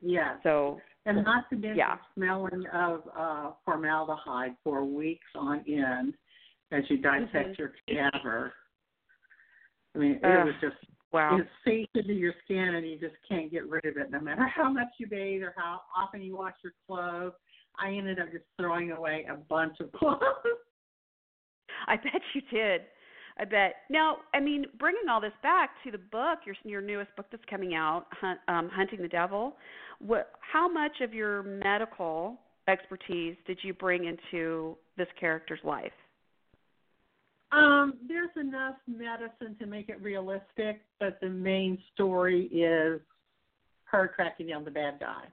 Yeah. 0.00 0.36
So 0.42 0.80
And 1.06 1.24
not 1.24 1.48
to 1.50 1.56
mention 1.56 1.76
Yeah. 1.78 1.96
smelling 2.14 2.66
of 2.72 3.02
uh, 3.16 3.52
formaldehyde 3.64 4.56
for 4.64 4.84
weeks 4.84 5.26
on 5.34 5.60
end 5.68 6.14
as 6.72 6.82
you 6.90 6.98
dissect 6.98 7.50
Mhm. 7.50 7.58
your 7.58 7.72
cadaver. 7.88 8.52
I 9.94 9.98
mean, 9.98 10.12
it 10.22 10.44
was 10.44 10.54
just 10.60 10.76
wow. 11.12 11.38
it 11.38 11.46
seeps 11.64 11.90
into 11.94 12.12
your 12.14 12.34
skin, 12.44 12.74
and 12.74 12.86
you 12.86 12.98
just 12.98 13.14
can't 13.28 13.50
get 13.50 13.68
rid 13.68 13.84
of 13.84 13.96
it, 13.96 14.10
no 14.10 14.20
matter 14.20 14.46
how 14.46 14.70
much 14.70 14.88
you 14.98 15.06
bathe 15.06 15.42
or 15.42 15.54
how 15.56 15.80
often 15.96 16.22
you 16.22 16.36
wash 16.36 16.54
your 16.62 16.72
clothes. 16.86 17.32
I 17.78 17.90
ended 17.90 18.18
up 18.18 18.32
just 18.32 18.44
throwing 18.58 18.92
away 18.92 19.26
a 19.30 19.36
bunch 19.36 19.76
of 19.80 19.92
clothes. 19.98 20.20
I 21.86 21.96
bet 21.96 22.22
you 22.34 22.40
did. 22.50 22.82
I 23.38 23.44
bet. 23.44 23.74
Now, 23.90 24.18
I 24.34 24.40
mean, 24.40 24.64
bringing 24.78 25.08
all 25.10 25.20
this 25.20 25.32
back 25.42 25.70
to 25.84 25.90
the 25.90 25.98
book, 25.98 26.40
your 26.46 26.54
your 26.64 26.80
newest 26.80 27.14
book 27.16 27.26
that's 27.30 27.44
coming 27.50 27.74
out, 27.74 28.06
Hunt, 28.12 28.40
um, 28.48 28.70
Hunting 28.72 29.02
the 29.02 29.08
Devil. 29.08 29.56
What? 29.98 30.32
How 30.40 30.68
much 30.72 31.02
of 31.02 31.12
your 31.12 31.42
medical 31.42 32.38
expertise 32.66 33.36
did 33.46 33.58
you 33.62 33.74
bring 33.74 34.04
into 34.04 34.76
this 34.96 35.08
character's 35.20 35.60
life? 35.64 35.92
Um, 37.52 37.94
there's 38.08 38.30
enough 38.36 38.76
medicine 38.86 39.56
to 39.60 39.66
make 39.66 39.88
it 39.88 40.00
realistic, 40.02 40.82
but 40.98 41.18
the 41.20 41.28
main 41.28 41.78
story 41.94 42.46
is 42.46 43.00
her 43.84 44.08
tracking 44.16 44.48
down 44.48 44.64
the 44.64 44.70
bad 44.70 44.98
guy. 45.00 45.26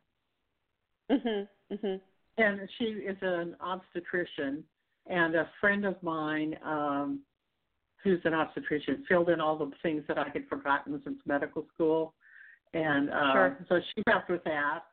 Mhm. 1.10 1.48
Mhm. 1.72 2.02
and 2.38 2.70
she 2.78 2.86
is 2.86 3.18
an 3.22 3.56
obstetrician 3.60 4.64
and 5.08 5.36
a 5.36 5.46
friend 5.60 5.86
of 5.86 6.02
mine 6.02 6.58
um 6.64 7.22
who's 7.98 8.24
an 8.26 8.34
obstetrician 8.34 9.04
filled 9.08 9.30
in 9.30 9.40
all 9.42 9.58
the 9.58 9.72
things 9.84 10.04
that 10.08 10.18
I 10.18 10.30
had 10.30 10.48
forgotten 10.48 11.00
since 11.04 11.20
medical 11.26 11.68
school 11.74 12.16
and 12.74 13.10
uh 13.10 13.34
Sure. 13.34 13.66
so 13.70 13.82
she 13.82 14.02
helped 14.08 14.30
with 14.30 14.44
that 14.46 14.86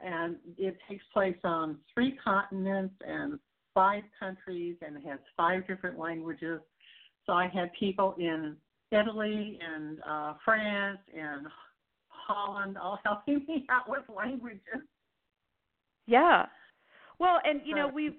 and 0.00 0.36
it 0.58 0.76
takes 0.88 1.04
place 1.12 1.38
on 1.44 1.78
three 1.94 2.12
continents 2.16 2.94
and 3.06 3.38
five 3.74 4.02
countries 4.18 4.76
and 4.86 4.96
has 5.04 5.18
five 5.36 5.66
different 5.66 5.98
languages 5.98 6.60
so 7.26 7.32
I 7.32 7.48
had 7.48 7.70
people 7.78 8.14
in 8.18 8.56
Italy 8.90 9.58
and 9.62 9.98
uh 10.08 10.34
France 10.44 11.00
and 11.14 11.46
Holland 12.08 12.78
all 12.78 12.98
helping 13.04 13.44
me 13.48 13.66
out 13.70 13.88
with 13.88 14.02
languages 14.14 14.82
Yeah. 16.06 16.46
Well, 17.18 17.38
and 17.44 17.60
you 17.64 17.74
know, 17.74 17.88
we 17.88 18.16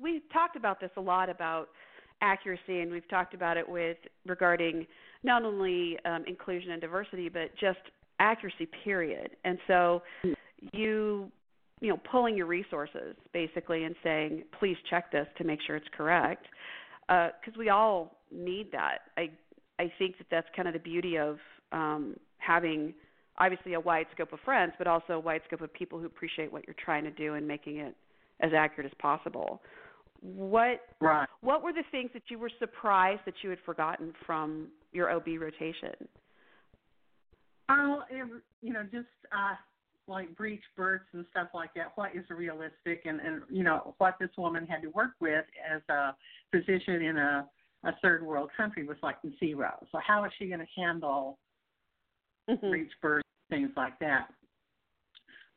we've 0.00 0.22
talked 0.32 0.56
about 0.56 0.80
this 0.80 0.90
a 0.96 1.00
lot 1.00 1.28
about 1.28 1.68
accuracy, 2.20 2.80
and 2.80 2.90
we've 2.90 3.08
talked 3.08 3.34
about 3.34 3.56
it 3.56 3.68
with 3.68 3.96
regarding 4.26 4.86
not 5.22 5.42
only 5.42 5.98
um, 6.04 6.24
inclusion 6.26 6.72
and 6.72 6.80
diversity, 6.80 7.28
but 7.28 7.50
just 7.58 7.78
accuracy. 8.20 8.68
Period. 8.84 9.30
And 9.44 9.58
so, 9.66 10.02
you 10.72 11.30
you 11.80 11.88
know, 11.88 12.00
pulling 12.10 12.36
your 12.36 12.46
resources 12.46 13.14
basically 13.32 13.84
and 13.84 13.94
saying, 14.02 14.44
please 14.58 14.76
check 14.88 15.12
this 15.12 15.26
to 15.38 15.44
make 15.44 15.60
sure 15.66 15.76
it's 15.76 15.88
correct, 15.96 16.46
because 17.08 17.56
we 17.58 17.68
all 17.68 18.18
need 18.32 18.72
that. 18.72 18.98
I 19.16 19.30
I 19.78 19.92
think 19.98 20.16
that 20.18 20.26
that's 20.30 20.46
kind 20.56 20.66
of 20.66 20.74
the 20.74 20.80
beauty 20.80 21.18
of 21.18 21.38
um, 21.70 22.16
having 22.38 22.94
obviously 23.38 23.74
a 23.74 23.80
wide 23.80 24.06
scope 24.14 24.32
of 24.32 24.40
friends, 24.44 24.72
but 24.78 24.86
also 24.86 25.14
a 25.14 25.20
wide 25.20 25.42
scope 25.46 25.60
of 25.60 25.72
people 25.74 25.98
who 25.98 26.06
appreciate 26.06 26.50
what 26.50 26.66
you're 26.66 26.76
trying 26.82 27.04
to 27.04 27.10
do 27.10 27.34
and 27.34 27.46
making 27.46 27.76
it 27.76 27.94
as 28.40 28.52
accurate 28.56 28.86
as 28.86 28.96
possible. 28.98 29.60
What 30.22 30.80
right 31.00 31.28
what 31.42 31.62
were 31.62 31.74
the 31.74 31.84
things 31.90 32.10
that 32.14 32.22
you 32.30 32.38
were 32.38 32.50
surprised 32.58 33.20
that 33.26 33.34
you 33.42 33.50
had 33.50 33.58
forgotten 33.66 34.14
from 34.24 34.68
your 34.92 35.10
OB 35.10 35.26
rotation? 35.38 36.08
Oh, 37.68 38.02
it, 38.10 38.26
you 38.62 38.72
know, 38.72 38.82
just 38.84 39.06
uh, 39.30 39.54
like 40.08 40.34
breech 40.36 40.62
births 40.76 41.06
and 41.12 41.24
stuff 41.30 41.48
like 41.54 41.74
that. 41.74 41.92
What 41.96 42.14
is 42.14 42.24
realistic, 42.30 43.02
and 43.04 43.20
and 43.20 43.42
you 43.50 43.64
know 43.64 43.94
what 43.98 44.16
this 44.20 44.30
woman 44.36 44.66
had 44.66 44.82
to 44.82 44.88
work 44.88 45.12
with 45.20 45.44
as 45.68 45.82
a 45.88 46.14
physician 46.50 47.02
in 47.02 47.16
a 47.16 47.48
a 47.84 47.92
third 48.02 48.24
world 48.24 48.50
country 48.56 48.86
was 48.86 48.96
like 49.02 49.16
zero. 49.38 49.74
So 49.92 49.98
how 50.04 50.24
is 50.24 50.32
she 50.38 50.46
going 50.46 50.60
to 50.60 50.66
handle 50.80 51.38
Mhm. 52.48 52.70
breech 52.70 52.92
births, 53.00 53.28
things 53.50 53.70
like 53.76 53.98
that? 53.98 54.32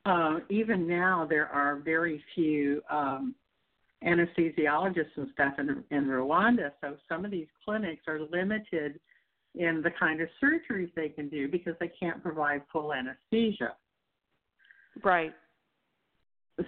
Uh, 0.06 0.40
even 0.50 0.88
now, 0.88 1.26
there 1.26 1.48
are 1.48 1.78
very 1.78 2.24
few 2.34 2.82
um, 2.90 3.36
anesthesiologists 4.04 5.18
and 5.18 5.30
stuff 5.34 5.60
in, 5.60 5.84
in 5.92 6.06
Rwanda. 6.06 6.72
So 6.82 6.98
some 7.08 7.26
of 7.26 7.32
these 7.32 7.48
clinics 7.64 8.08
are 8.08 8.20
limited 8.20 9.00
in 9.56 9.82
the 9.82 9.92
kind 9.92 10.22
of 10.22 10.30
surgeries 10.42 10.94
they 10.96 11.10
can 11.10 11.28
do 11.30 11.48
because 11.48 11.76
they 11.80 11.90
can't 12.00 12.24
provide 12.24 12.64
full 12.72 12.94
anesthesia. 12.94 13.76
Right. 15.04 15.34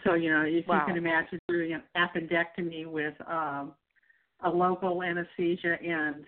So 0.05 0.13
you 0.13 0.31
know, 0.31 0.43
if 0.47 0.65
Wow. 0.67 0.79
you 0.79 0.85
can 0.93 0.97
imagine 0.97 1.39
doing 1.47 1.73
an 1.73 1.83
appendectomy 1.97 2.85
with 2.85 3.13
um, 3.27 3.73
a 4.43 4.49
local 4.49 5.03
anesthesia 5.03 5.77
and 5.83 6.23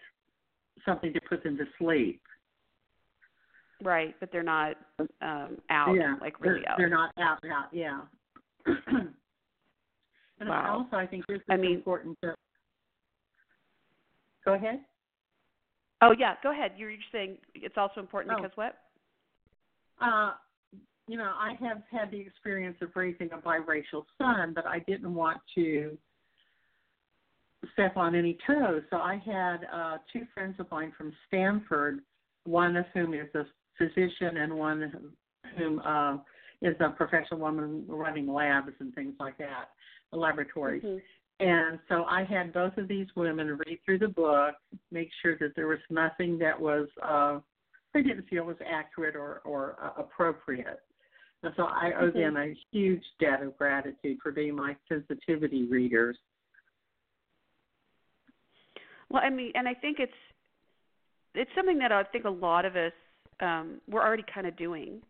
something 0.85 1.13
to 1.13 1.21
put 1.29 1.43
them 1.43 1.57
to 1.57 1.63
sleep. 1.77 2.21
Right, 3.81 4.15
but 4.19 4.31
they're 4.31 4.43
not 4.43 4.75
um 5.21 5.57
out 5.69 5.93
yeah, 5.95 6.15
like 6.21 6.39
really 6.39 6.61
they're, 6.61 6.71
out. 6.71 6.77
They're 6.77 6.89
not 6.89 7.11
out, 7.19 7.39
out, 7.45 7.67
yeah. 7.71 8.01
and 8.65 9.13
Wow. 10.49 10.85
also, 10.85 10.97
I 10.97 11.05
think 11.07 11.25
this 11.27 11.37
is 11.37 11.43
I 11.49 11.57
mean- 11.57 11.73
important 11.73 12.17
to. 12.23 12.33
Go 14.45 14.53
ahead. 14.55 14.81
Oh 16.01 16.13
yeah, 16.17 16.35
go 16.43 16.51
ahead. 16.51 16.71
You're 16.77 16.91
just 16.91 17.11
saying 17.13 17.37
it's 17.55 17.77
also 17.77 18.01
important 18.01 18.33
Oh. 18.37 18.41
because 18.41 18.55
what? 18.57 18.77
Uh, 20.01 20.33
you 21.07 21.17
know, 21.17 21.31
I 21.35 21.55
have 21.59 21.81
had 21.91 22.11
the 22.11 22.19
experience 22.19 22.77
of 22.81 22.89
raising 22.95 23.29
a 23.31 23.37
biracial 23.37 24.05
son, 24.17 24.53
but 24.55 24.65
I 24.65 24.79
didn't 24.87 25.13
want 25.13 25.39
to 25.55 25.97
step 27.73 27.97
on 27.97 28.15
any 28.15 28.37
toes. 28.45 28.83
So 28.89 28.97
I 28.97 29.21
had 29.25 29.57
uh, 29.73 29.97
two 30.11 30.25
friends 30.33 30.55
of 30.59 30.69
mine 30.71 30.93
from 30.97 31.13
Stanford, 31.27 31.99
one 32.45 32.75
of 32.75 32.85
whom 32.93 33.13
is 33.13 33.27
a 33.35 33.43
physician 33.77 34.37
and 34.37 34.53
one 34.53 35.11
whom 35.57 35.79
uh, 35.79 36.17
is 36.61 36.75
a 36.79 36.89
professional 36.89 37.39
woman 37.39 37.85
running 37.87 38.27
labs 38.27 38.71
and 38.79 38.93
things 38.95 39.13
like 39.19 39.37
that, 39.37 39.69
laboratories. 40.11 40.83
Mhm. 40.83 41.01
And 41.39 41.79
so 41.89 42.05
I 42.05 42.23
had 42.23 42.53
both 42.53 42.77
of 42.77 42.87
these 42.87 43.07
women 43.15 43.57
read 43.65 43.79
through 43.83 43.99
the 43.99 44.07
book, 44.07 44.55
make 44.91 45.09
sure 45.21 45.37
that 45.39 45.55
there 45.55 45.67
was 45.67 45.79
nothing 45.89 46.37
that 46.37 46.59
was 46.59 46.87
uh, 47.01 47.39
they 47.93 48.01
didn't 48.01 48.27
feel 48.29 48.45
was 48.45 48.57
accurate 48.65 49.15
or 49.15 49.41
or 49.43 49.75
uh, 49.81 50.01
appropriate. 50.01 50.81
And 51.43 51.53
so 51.57 51.63
I 51.63 51.91
owe 51.99 52.09
them 52.09 52.37
a 52.37 52.55
huge 52.71 53.03
debt 53.19 53.43
of 53.43 53.57
gratitude 53.57 54.17
for 54.23 54.31
being 54.31 54.55
my 54.55 54.75
sensitivity 54.87 55.67
readers. 55.67 56.17
Well, 59.09 59.21
I 59.23 59.29
mean, 59.29 59.51
and 59.55 59.67
I 59.67 59.73
think 59.73 59.99
it's 59.99 60.11
it's 61.35 61.51
something 61.55 61.77
that 61.79 61.91
I 61.91 62.03
think 62.03 62.25
a 62.25 62.29
lot 62.29 62.63
of 62.63 62.75
us 62.75 62.93
um, 63.41 63.81
were 63.89 64.01
already 64.01 64.23
kind 64.33 64.47
of 64.47 64.55
doing. 64.55 65.01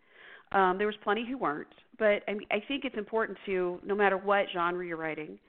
Um, 0.52 0.78
there 0.78 0.88
was 0.88 0.96
plenty 1.04 1.26
who 1.28 1.38
weren't, 1.38 1.68
but 2.00 2.24
I 2.28 2.34
mean, 2.34 2.48
I 2.52 2.62
think 2.68 2.86
it's 2.86 2.98
important 2.98 3.38
to, 3.46 3.80
no 3.86 3.96
matter 3.96 4.18
what 4.18 4.46
genre 4.54 4.86
you're 4.86 4.98
writing, 4.98 5.40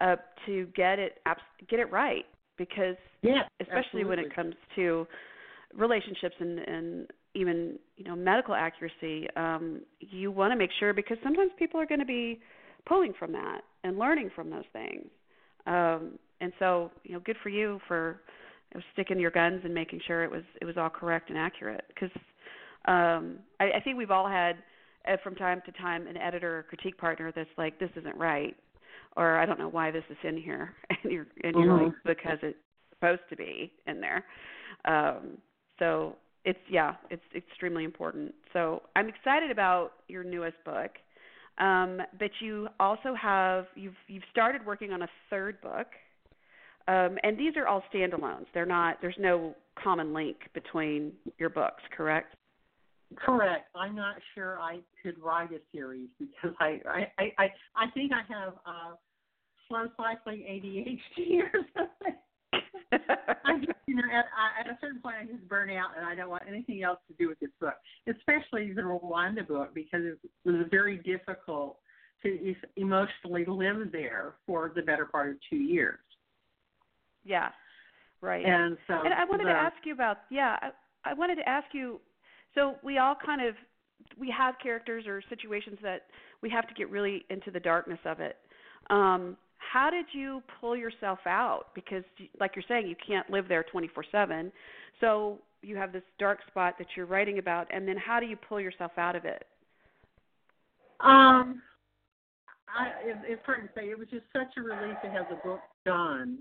uh, 0.00 0.16
to 0.46 0.66
get 0.74 0.98
it 0.98 1.18
get 1.68 1.80
it 1.80 1.90
right 1.90 2.24
because 2.56 2.96
Yeah, 3.22 3.42
especially 3.60 4.04
when 4.04 4.18
it 4.18 4.34
comes 4.34 4.54
to 4.76 5.06
relationships 5.74 6.36
and 6.38 6.58
and 6.60 7.10
even 7.34 7.78
you 7.96 8.04
know 8.04 8.16
medical 8.16 8.54
accuracy 8.54 9.28
um 9.36 9.80
you 10.00 10.30
want 10.30 10.52
to 10.52 10.56
make 10.56 10.70
sure 10.78 10.92
because 10.92 11.16
sometimes 11.22 11.50
people 11.58 11.80
are 11.80 11.86
going 11.86 12.00
to 12.00 12.06
be 12.06 12.40
pulling 12.86 13.12
from 13.18 13.32
that 13.32 13.60
and 13.84 13.98
learning 13.98 14.30
from 14.34 14.50
those 14.50 14.64
things. 14.72 15.06
Um 15.66 16.18
and 16.40 16.52
so 16.58 16.90
you 17.04 17.12
know 17.14 17.20
good 17.20 17.36
for 17.42 17.50
you 17.50 17.80
for 17.86 18.20
you 18.72 18.78
know, 18.78 18.84
sticking 18.92 19.16
to 19.16 19.20
your 19.20 19.30
guns 19.30 19.60
and 19.64 19.74
making 19.74 20.00
sure 20.06 20.24
it 20.24 20.30
was 20.30 20.42
it 20.60 20.64
was 20.64 20.76
all 20.76 20.90
correct 20.90 21.28
and 21.28 21.38
accurate. 21.38 21.84
Because 21.88 22.10
um 22.86 23.38
I, 23.60 23.72
I 23.76 23.80
think 23.84 23.96
we've 23.96 24.10
all 24.10 24.28
had 24.28 24.56
uh, 25.08 25.16
from 25.22 25.34
time 25.34 25.62
to 25.66 25.72
time 25.72 26.06
an 26.06 26.16
editor 26.16 26.58
or 26.58 26.62
critique 26.64 26.98
partner 26.98 27.32
that's 27.34 27.48
like 27.56 27.78
this 27.78 27.90
isn't 27.96 28.16
right 28.16 28.56
or 29.16 29.38
I 29.38 29.46
don't 29.46 29.58
know 29.58 29.68
why 29.68 29.90
this 29.90 30.04
is 30.10 30.16
in 30.24 30.36
here 30.36 30.74
and 31.02 31.12
you're 31.12 31.26
and 31.42 31.54
you're 31.56 31.74
like 31.84 31.92
because 32.04 32.38
it's 32.42 32.58
supposed 32.94 33.22
to 33.30 33.36
be 33.36 33.72
in 33.86 34.00
there. 34.00 34.24
Um 34.84 35.38
so 35.78 36.16
it's 36.44 36.58
yeah 36.70 36.94
it's 37.10 37.22
extremely 37.34 37.84
important. 37.84 38.34
So 38.52 38.82
i'm 38.96 39.08
excited 39.08 39.50
about 39.50 39.92
your 40.08 40.24
newest 40.24 40.62
book. 40.64 40.92
Um 41.58 42.00
but 42.18 42.30
you 42.40 42.68
also 42.78 43.14
have 43.20 43.66
you've 43.74 43.94
you've 44.08 44.24
started 44.30 44.64
working 44.64 44.92
on 44.92 45.02
a 45.02 45.08
third 45.28 45.60
book. 45.60 45.88
Um 46.88 47.18
and 47.22 47.38
these 47.38 47.56
are 47.56 47.66
all 47.66 47.82
standalones. 47.94 48.46
They're 48.54 48.66
not 48.66 48.98
there's 49.00 49.18
no 49.18 49.54
common 49.82 50.12
link 50.12 50.36
between 50.54 51.12
your 51.38 51.50
books 51.50 51.82
correct? 51.96 52.34
Correct. 53.16 53.68
I'm 53.74 53.96
not 53.96 54.16
sure 54.34 54.60
I 54.60 54.80
could 55.02 55.18
write 55.18 55.50
a 55.52 55.58
series 55.72 56.08
because 56.18 56.54
I 56.60 56.80
I 56.88 57.22
I, 57.38 57.50
I, 57.74 57.90
think 57.92 58.12
I 58.12 58.22
have 58.32 58.54
uh, 58.64 58.94
slow 59.68 59.86
cycling 59.96 60.40
ADHD 60.40 61.40
or 61.42 61.60
something. 61.74 62.19
I 62.92 63.58
just, 63.58 63.78
you 63.86 63.96
know, 63.96 64.02
at, 64.12 64.26
I- 64.36 64.60
at 64.60 64.66
a 64.66 64.78
certain 64.80 65.00
point, 65.00 65.16
I 65.20 65.24
just 65.26 65.46
burn 65.48 65.70
out, 65.70 65.90
and 65.96 66.06
I 66.06 66.14
don't 66.14 66.30
want 66.30 66.44
anything 66.48 66.82
else 66.82 66.98
to 67.08 67.14
do 67.14 67.28
with 67.28 67.38
this 67.40 67.50
book, 67.60 67.74
especially 68.08 68.72
the 68.72 68.82
Rwanda 68.82 69.46
book, 69.46 69.74
because 69.74 70.02
it 70.04 70.18
was 70.44 70.66
very 70.70 70.98
difficult 70.98 71.78
to 72.22 72.54
emotionally 72.76 73.44
live 73.46 73.92
there 73.92 74.34
for 74.46 74.72
the 74.74 74.82
better 74.82 75.06
part 75.06 75.30
of 75.30 75.36
two 75.48 75.56
years. 75.56 75.98
yeah 77.24 77.48
right 78.20 78.44
And 78.44 78.76
so, 78.86 78.94
And 79.04 79.14
I 79.14 79.24
wanted 79.24 79.44
the, 79.46 79.50
to 79.52 79.56
ask 79.56 79.76
you 79.84 79.94
about 79.94 80.18
yeah, 80.30 80.56
I, 80.60 80.70
I 81.10 81.14
wanted 81.14 81.36
to 81.36 81.48
ask 81.48 81.68
you. 81.72 82.00
So 82.54 82.74
we 82.82 82.98
all 82.98 83.14
kind 83.14 83.40
of 83.40 83.54
we 84.18 84.32
have 84.36 84.56
characters 84.62 85.06
or 85.06 85.22
situations 85.30 85.78
that 85.82 86.02
we 86.42 86.50
have 86.50 86.68
to 86.68 86.74
get 86.74 86.90
really 86.90 87.24
into 87.30 87.50
the 87.50 87.60
darkness 87.60 87.98
of 88.04 88.20
it. 88.20 88.36
Um, 88.90 89.36
how 89.60 89.90
did 89.90 90.06
you 90.12 90.42
pull 90.60 90.76
yourself 90.76 91.20
out? 91.26 91.66
Because, 91.74 92.02
like 92.40 92.52
you're 92.56 92.64
saying, 92.66 92.88
you 92.88 92.96
can't 93.06 93.28
live 93.30 93.46
there 93.48 93.64
24/7. 93.72 94.50
So 95.00 95.38
you 95.62 95.76
have 95.76 95.92
this 95.92 96.02
dark 96.18 96.38
spot 96.48 96.74
that 96.78 96.86
you're 96.96 97.06
writing 97.06 97.38
about, 97.38 97.68
and 97.72 97.86
then 97.86 97.96
how 97.96 98.18
do 98.20 98.26
you 98.26 98.36
pull 98.36 98.60
yourself 98.60 98.92
out 98.96 99.14
of 99.16 99.24
it? 99.24 99.46
Um, 101.00 101.62
I, 102.68 102.88
it, 103.04 103.16
it's 103.24 103.42
hard 103.46 103.62
to 103.62 103.80
say. 103.80 103.86
It 103.90 103.98
was 103.98 104.08
just 104.08 104.24
such 104.32 104.48
a 104.56 104.62
relief 104.62 104.96
to 105.04 105.10
have 105.10 105.26
the 105.28 105.36
book 105.44 105.60
done 105.84 106.38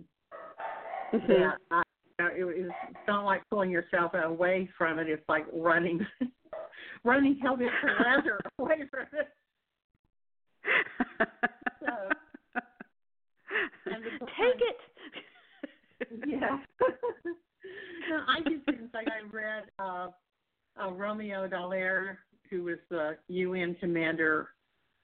that 1.12 1.58
I, 1.72 1.82
you 2.20 2.26
know, 2.26 2.50
it, 2.50 2.68
it's 2.90 3.00
not 3.08 3.26
like 3.26 3.42
pulling 3.50 3.72
yourself 3.72 4.14
away 4.14 4.70
from 4.78 5.00
it. 5.00 5.08
It's 5.10 5.24
like 5.30 5.46
running, 5.54 6.06
running 7.04 7.38
hell 7.42 7.58
bent 7.58 7.72
for 7.82 7.90
leather 8.04 8.40
away 8.60 8.84
from 8.90 9.06
it. 9.14 9.28
So, 11.82 11.96
and 13.94 14.04
the 14.04 14.20
book 14.20 14.30
Take 14.38 14.62
I- 14.62 14.70
it. 14.70 16.20
yeah. 16.28 16.58
no, 18.10 18.18
I 18.28 18.40
just 18.50 18.66
didn't 18.66 18.92
think 18.92 19.08
I 19.08 19.36
read 19.36 19.64
uh, 19.80 20.08
Romeo 20.92 21.48
Dallaire, 21.48 22.18
who 22.50 22.64
was 22.64 22.78
the 22.90 23.18
UN 23.28 23.76
commander 23.80 24.50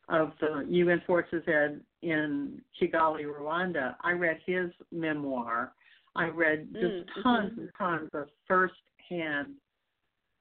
of 0.09 0.31
the 0.39 0.65
UN 0.67 1.01
forces 1.07 1.43
in, 1.47 1.81
in 2.01 2.61
Kigali, 2.79 3.23
Rwanda. 3.23 3.95
I 4.01 4.11
read 4.11 4.39
his 4.45 4.71
memoir. 4.91 5.73
I 6.15 6.27
read 6.27 6.69
just 6.73 6.85
Mm, 6.85 7.23
tons 7.23 7.51
and 7.57 7.69
tons 7.77 8.09
of 8.13 8.27
first-hand 8.47 9.55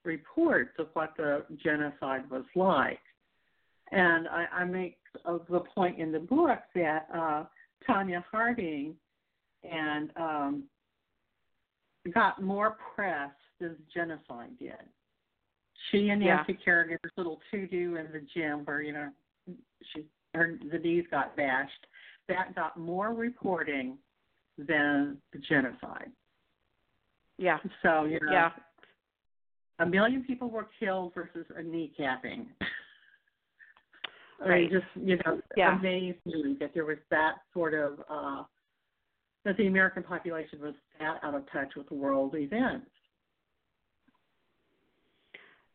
reports 0.04 0.70
of 0.78 0.88
what 0.92 1.14
the 1.16 1.44
genocide 1.62 2.30
was 2.30 2.44
like. 2.54 3.00
And 3.90 4.28
I, 4.28 4.46
I 4.52 4.64
make 4.64 4.98
the 5.24 5.62
point 5.74 5.98
in 5.98 6.12
the 6.12 6.20
book 6.20 6.58
that 6.74 7.08
uh, 7.12 7.44
Tonya 7.88 8.22
Harding 8.30 8.94
and 9.62 10.10
um, 10.16 10.64
got 12.12 12.42
more 12.42 12.76
press 12.94 13.30
than 13.60 13.76
genocide 13.92 14.50
did. 14.58 14.72
She 15.90 16.08
and 16.10 16.22
Yeah. 16.22 16.36
Nancy 16.36 16.54
Kerrigan's 16.54 17.00
little 17.16 17.40
to 17.50 17.66
do 17.66 17.96
in 17.96 18.10
the 18.12 18.20
gym 18.34 18.64
where 18.64 18.80
you 18.82 18.92
know 18.92 19.10
she 19.92 20.06
her 20.34 20.58
the 20.70 20.78
knees 20.78 21.04
got 21.10 21.36
bashed. 21.36 21.86
That 22.28 22.54
got 22.54 22.76
more 22.78 23.12
reporting 23.12 23.98
than 24.56 25.20
the 25.32 25.38
genocide. 25.38 26.10
yeah, 27.36 27.58
So 27.82 28.04
you 28.04 28.18
know, 28.20 28.32
yeah, 28.32 28.50
a 29.80 29.86
million 29.86 30.24
people 30.24 30.48
were 30.48 30.68
killed 30.78 31.12
versus 31.14 31.46
a 31.56 31.60
kneecapping. 31.62 32.46
I 34.40 34.48
Right. 34.48 34.70
mean, 34.70 34.80
just 34.80 34.96
you 34.96 35.16
know, 35.24 35.40
Yeah. 35.56 35.78
amazed 35.78 36.24
me 36.24 36.56
that 36.60 36.72
there 36.74 36.84
was 36.84 36.98
that 37.10 37.36
sort 37.52 37.74
of 37.74 38.02
uh, 38.08 38.44
that 39.44 39.56
the 39.56 39.66
American 39.66 40.02
population 40.02 40.60
was 40.60 40.74
that 40.98 41.22
out 41.22 41.34
of 41.34 41.46
touch 41.50 41.74
with 41.76 41.90
world 41.90 42.34
events. 42.34 42.90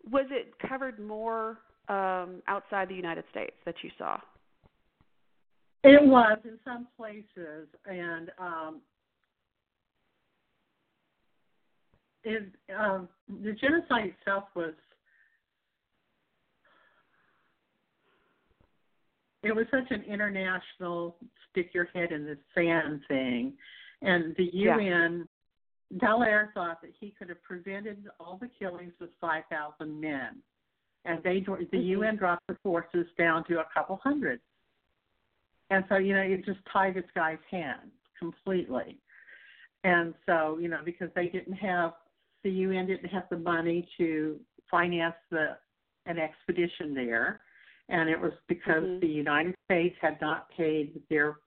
Was 0.09 0.25
it 0.29 0.53
covered 0.67 0.99
more 0.99 1.59
um, 1.87 2.41
outside 2.47 2.89
the 2.89 2.95
United 2.95 3.23
States 3.31 3.55
that 3.65 3.75
you 3.83 3.89
saw? 3.97 4.17
It 5.83 6.03
was 6.03 6.37
in 6.43 6.59
some 6.65 6.87
places, 6.97 7.67
and 7.85 8.31
um, 8.37 8.81
it, 12.23 12.43
um, 12.77 13.07
the 13.27 13.53
genocide 13.53 14.13
itself 14.19 14.45
was 14.55 14.73
it 19.41 19.55
was 19.55 19.65
such 19.71 19.89
an 19.89 20.03
international 20.03 21.15
stick 21.49 21.69
your 21.73 21.87
head 21.93 22.11
in 22.11 22.25
the 22.25 22.37
sand 22.53 23.01
thing, 23.07 23.53
and 24.01 24.35
the. 24.35 24.49
UN. 24.53 25.27
Dallaire 25.97 26.53
thought 26.53 26.81
that 26.81 26.91
he 26.99 27.11
could 27.11 27.29
have 27.29 27.41
prevented 27.41 28.07
all 28.19 28.37
the 28.37 28.47
killings 28.47 28.93
with 28.99 29.09
5,000 29.19 29.99
men, 29.99 30.41
and 31.05 31.23
they 31.23 31.39
the 31.39 31.55
Mhm. 31.65 31.83
UN 31.85 32.15
dropped 32.15 32.45
the 32.47 32.55
forces 32.55 33.11
down 33.17 33.43
to 33.45 33.59
a 33.59 33.65
couple 33.65 33.97
hundred. 33.97 34.41
And 35.71 35.85
so, 35.87 35.97
you 35.97 36.13
know, 36.13 36.21
it 36.21 36.45
just 36.45 36.63
tied 36.65 36.95
this 36.95 37.09
guy's 37.11 37.41
hands 37.49 37.93
completely. 38.17 38.99
And 39.83 40.13
so, 40.25 40.57
you 40.57 40.67
know, 40.67 40.81
because 40.83 41.11
they 41.13 41.29
didn't 41.29 41.53
have 41.53 41.95
the 42.43 42.51
UN 42.51 42.85
didn't 42.87 43.09
have 43.09 43.27
the 43.29 43.37
money 43.37 43.87
to 43.97 44.39
finance 44.69 45.15
the 45.29 45.57
an 46.05 46.17
expedition 46.17 46.93
there, 46.93 47.41
and 47.89 48.09
it 48.09 48.19
was 48.19 48.33
because 48.47 48.83
Mhm. 48.83 49.01
the 49.01 49.07
United 49.07 49.55
States 49.65 49.97
had 49.99 50.19
not 50.21 50.49
paid 50.49 51.01
their 51.09 51.39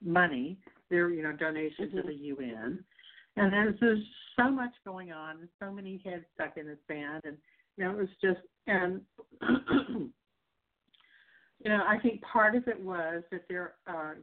money, 0.00 0.58
their 0.90 1.10
you 1.10 1.22
know 1.22 1.32
donation 1.32 1.90
to 1.92 2.02
Mhm. 2.02 2.06
the 2.06 2.14
UN. 2.14 2.84
And 3.36 3.52
there's 3.52 3.78
there's 3.80 4.06
so 4.36 4.50
much 4.50 4.72
going 4.84 5.12
on, 5.12 5.40
and 5.40 5.48
so 5.58 5.72
many 5.72 5.98
heads 5.98 6.24
stuck 6.34 6.56
in 6.56 6.66
the 6.66 6.78
sand, 6.86 7.22
and 7.24 7.36
you 7.76 7.84
know 7.84 7.90
it 7.90 7.96
was 7.96 8.16
just 8.22 8.40
and 8.66 9.04
you 9.48 10.12
know 11.64 11.84
I 11.86 11.98
think 11.98 12.22
part 12.22 12.54
of 12.54 12.68
it 12.68 12.80
was 12.80 13.22
that 13.30 13.48
there 13.48 13.74
uh, 13.86 14.14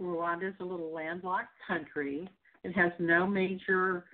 Rwanda 0.00 0.48
is 0.48 0.54
a 0.60 0.64
little 0.64 0.92
landlocked 0.92 1.56
country. 1.66 2.28
It 2.64 2.72
has 2.72 2.92
no 2.98 3.26
major 3.26 4.04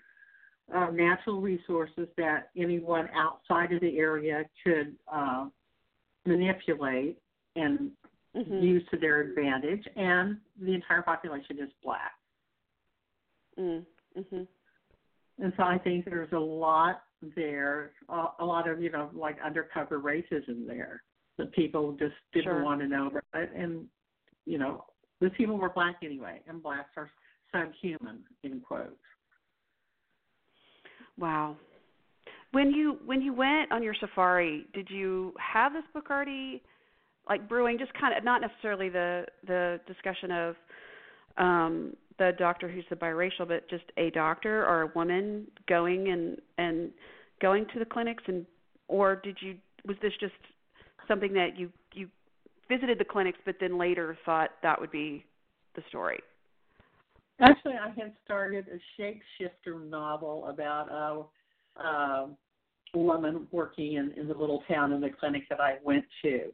uh, 0.74 0.90
natural 0.90 1.40
resources 1.40 2.08
that 2.16 2.50
anyone 2.56 3.08
outside 3.14 3.72
of 3.72 3.80
the 3.80 3.98
area 3.98 4.44
could 4.64 4.96
uh, 5.12 5.46
manipulate 6.24 7.18
and 7.54 7.90
Mhm. 8.36 8.62
use 8.62 8.86
to 8.90 8.98
their 8.98 9.20
advantage, 9.22 9.86
and 9.96 10.40
the 10.60 10.74
entire 10.74 11.02
population 11.02 11.58
is 11.58 11.72
black. 11.82 12.12
Mm. 13.58 13.86
Mhm. 14.16 14.46
And 15.38 15.52
so 15.56 15.62
I 15.62 15.78
think 15.78 16.04
there's 16.04 16.32
a 16.32 16.38
lot 16.38 17.02
there, 17.22 17.92
a, 18.08 18.28
a 18.40 18.44
lot 18.44 18.68
of 18.68 18.80
you 18.82 18.90
know 18.90 19.10
like 19.14 19.40
undercover 19.40 19.98
racism 20.00 20.66
there 20.66 21.02
that 21.38 21.50
people 21.52 21.92
just 21.92 22.14
didn't 22.32 22.44
Sure. 22.52 22.62
want 22.62 22.80
to 22.80 22.88
know 22.88 23.06
about, 23.08 23.24
it. 23.34 23.50
and 23.52 23.88
you 24.44 24.58
know 24.58 24.84
the 25.20 25.30
people 25.30 25.56
were 25.58 25.70
black 25.70 25.96
anyway, 26.02 26.42
and 26.46 26.62
blacks 26.62 26.90
are 26.96 27.10
subhuman 27.52 28.22
in 28.42 28.60
quotes. 28.60 29.00
Wow. 31.18 31.56
When 32.52 32.70
you 32.70 32.94
when 33.06 33.22
you 33.22 33.32
went 33.32 33.72
on 33.72 33.82
your 33.82 33.94
safari, 33.94 34.66
did 34.74 34.90
you 34.90 35.34
have 35.38 35.72
this 35.72 35.84
book 35.94 36.10
already 36.10 36.62
like 37.28 37.48
brewing 37.48 37.78
just 37.78 37.92
kind 37.94 38.16
of 38.16 38.24
not 38.24 38.40
necessarily 38.40 38.88
the 38.88 39.24
the 39.46 39.80
discussion 39.86 40.30
of 40.30 40.56
um 41.38 41.94
the 42.18 42.32
doctor 42.38 42.68
who's 42.68 42.84
the 42.88 42.96
biracial 42.96 43.46
but 43.46 43.68
just 43.68 43.84
a 43.98 44.10
doctor 44.10 44.64
or 44.64 44.82
a 44.82 44.92
woman 44.94 45.46
going 45.68 46.08
and 46.08 46.38
and 46.58 46.90
going 47.40 47.66
to 47.72 47.78
the 47.78 47.84
clinics 47.84 48.22
and 48.26 48.46
or 48.88 49.16
did 49.16 49.36
you 49.40 49.56
was 49.86 49.96
this 50.02 50.12
just 50.20 50.34
something 51.08 51.32
that 51.32 51.58
you 51.58 51.70
you 51.92 52.08
visited 52.68 52.98
the 52.98 53.04
clinics 53.04 53.38
but 53.44 53.56
then 53.60 53.78
later 53.78 54.16
thought 54.24 54.50
that 54.62 54.80
would 54.80 54.90
be 54.90 55.24
the 55.74 55.82
story? 55.88 56.18
Actually, 57.40 57.74
I 57.74 57.88
had 57.88 58.12
started 58.24 58.66
a 58.68 59.00
shapeshifter 59.00 59.88
novel 59.88 60.46
about 60.46 61.28
a, 61.78 61.82
a 61.82 62.28
woman 62.94 63.46
working 63.52 63.94
in, 63.94 64.12
in 64.16 64.26
the 64.26 64.34
little 64.34 64.62
town 64.66 64.92
in 64.92 65.02
the 65.02 65.10
clinic 65.10 65.42
that 65.50 65.60
I 65.60 65.74
went 65.84 66.04
to. 66.22 66.50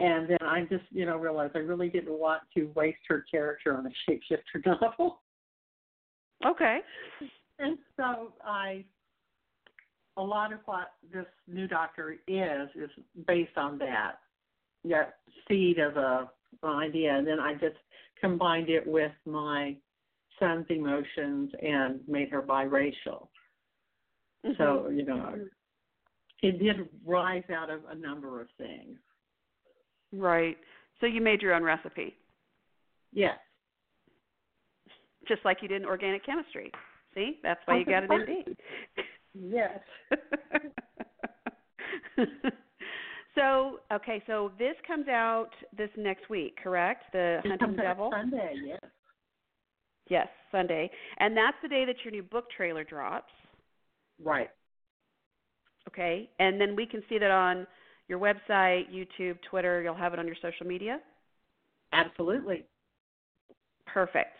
And 0.00 0.28
then 0.28 0.38
I 0.42 0.62
just, 0.62 0.84
you 0.90 1.06
know, 1.06 1.16
realized 1.16 1.56
I 1.56 1.60
really 1.60 1.88
didn't 1.88 2.16
want 2.16 2.42
to 2.56 2.70
waste 2.76 3.00
her 3.08 3.24
character 3.30 3.76
on 3.76 3.86
a 3.86 4.10
shapeshifter 4.10 4.64
novel. 4.80 5.20
Okay. 6.46 6.78
And 7.58 7.78
so 7.96 8.32
I, 8.44 8.84
a 10.16 10.22
lot 10.22 10.52
of 10.52 10.60
what 10.66 10.92
this 11.12 11.26
new 11.48 11.66
doctor 11.66 12.16
is, 12.28 12.68
is 12.76 12.90
based 13.26 13.56
on 13.56 13.78
that, 13.78 14.20
that 14.84 15.16
seed 15.48 15.78
of 15.78 15.96
a 15.96 16.30
an 16.62 16.70
idea. 16.70 17.14
And 17.16 17.26
then 17.26 17.40
I 17.40 17.54
just 17.54 17.76
combined 18.20 18.68
it 18.68 18.86
with 18.86 19.12
my 19.26 19.76
son's 20.38 20.66
emotions 20.70 21.50
and 21.62 22.00
made 22.08 22.30
her 22.30 22.42
biracial. 22.42 23.28
Mhm. 24.44 24.56
So, 24.56 24.88
you 24.88 25.04
know, 25.04 25.48
it 26.42 26.58
did 26.58 26.88
rise 27.04 27.48
out 27.50 27.70
of 27.70 27.84
a 27.86 27.94
number 27.94 28.40
of 28.40 28.48
things. 28.52 28.98
Right. 30.12 30.56
So 31.00 31.06
you 31.06 31.20
made 31.20 31.42
your 31.42 31.54
own 31.54 31.62
recipe, 31.62 32.16
Yes. 33.12 33.38
just 35.28 35.44
like 35.44 35.58
you 35.62 35.68
did 35.68 35.82
in 35.82 35.88
organic 35.88 36.26
chemistry. 36.26 36.72
See, 37.14 37.38
that's 37.42 37.60
why 37.66 37.78
you 37.78 37.84
got 37.84 38.04
an 38.04 38.10
MD. 38.10 38.56
Yes. 39.34 39.80
so, 43.34 43.80
okay, 43.92 44.22
so 44.26 44.52
this 44.58 44.74
comes 44.86 45.08
out 45.08 45.50
this 45.76 45.90
next 45.96 46.28
week, 46.28 46.56
correct? 46.62 47.04
The 47.12 47.40
It 47.44 47.60
Hunting 47.60 47.76
Devil. 47.76 48.10
Sunday, 48.12 48.54
yes. 48.66 48.80
Yes, 50.08 50.28
Sunday, 50.50 50.90
and 51.18 51.36
that's 51.36 51.56
the 51.62 51.68
day 51.68 51.84
that 51.84 51.96
your 52.02 52.12
new 52.12 52.22
book 52.22 52.46
trailer 52.56 52.82
drops. 52.82 53.32
Right. 54.22 54.50
Okay, 55.86 56.30
and 56.38 56.60
then 56.60 56.74
we 56.74 56.86
can 56.86 57.02
see 57.08 57.18
that 57.18 57.30
on 57.30 57.66
your 58.08 58.18
website, 58.18 58.84
YouTube, 58.92 59.38
Twitter. 59.48 59.82
You'll 59.82 59.94
have 59.94 60.12
it 60.12 60.18
on 60.18 60.26
your 60.26 60.36
social 60.40 60.66
media. 60.66 61.00
Absolutely. 61.92 62.64
Perfect. 63.86 64.36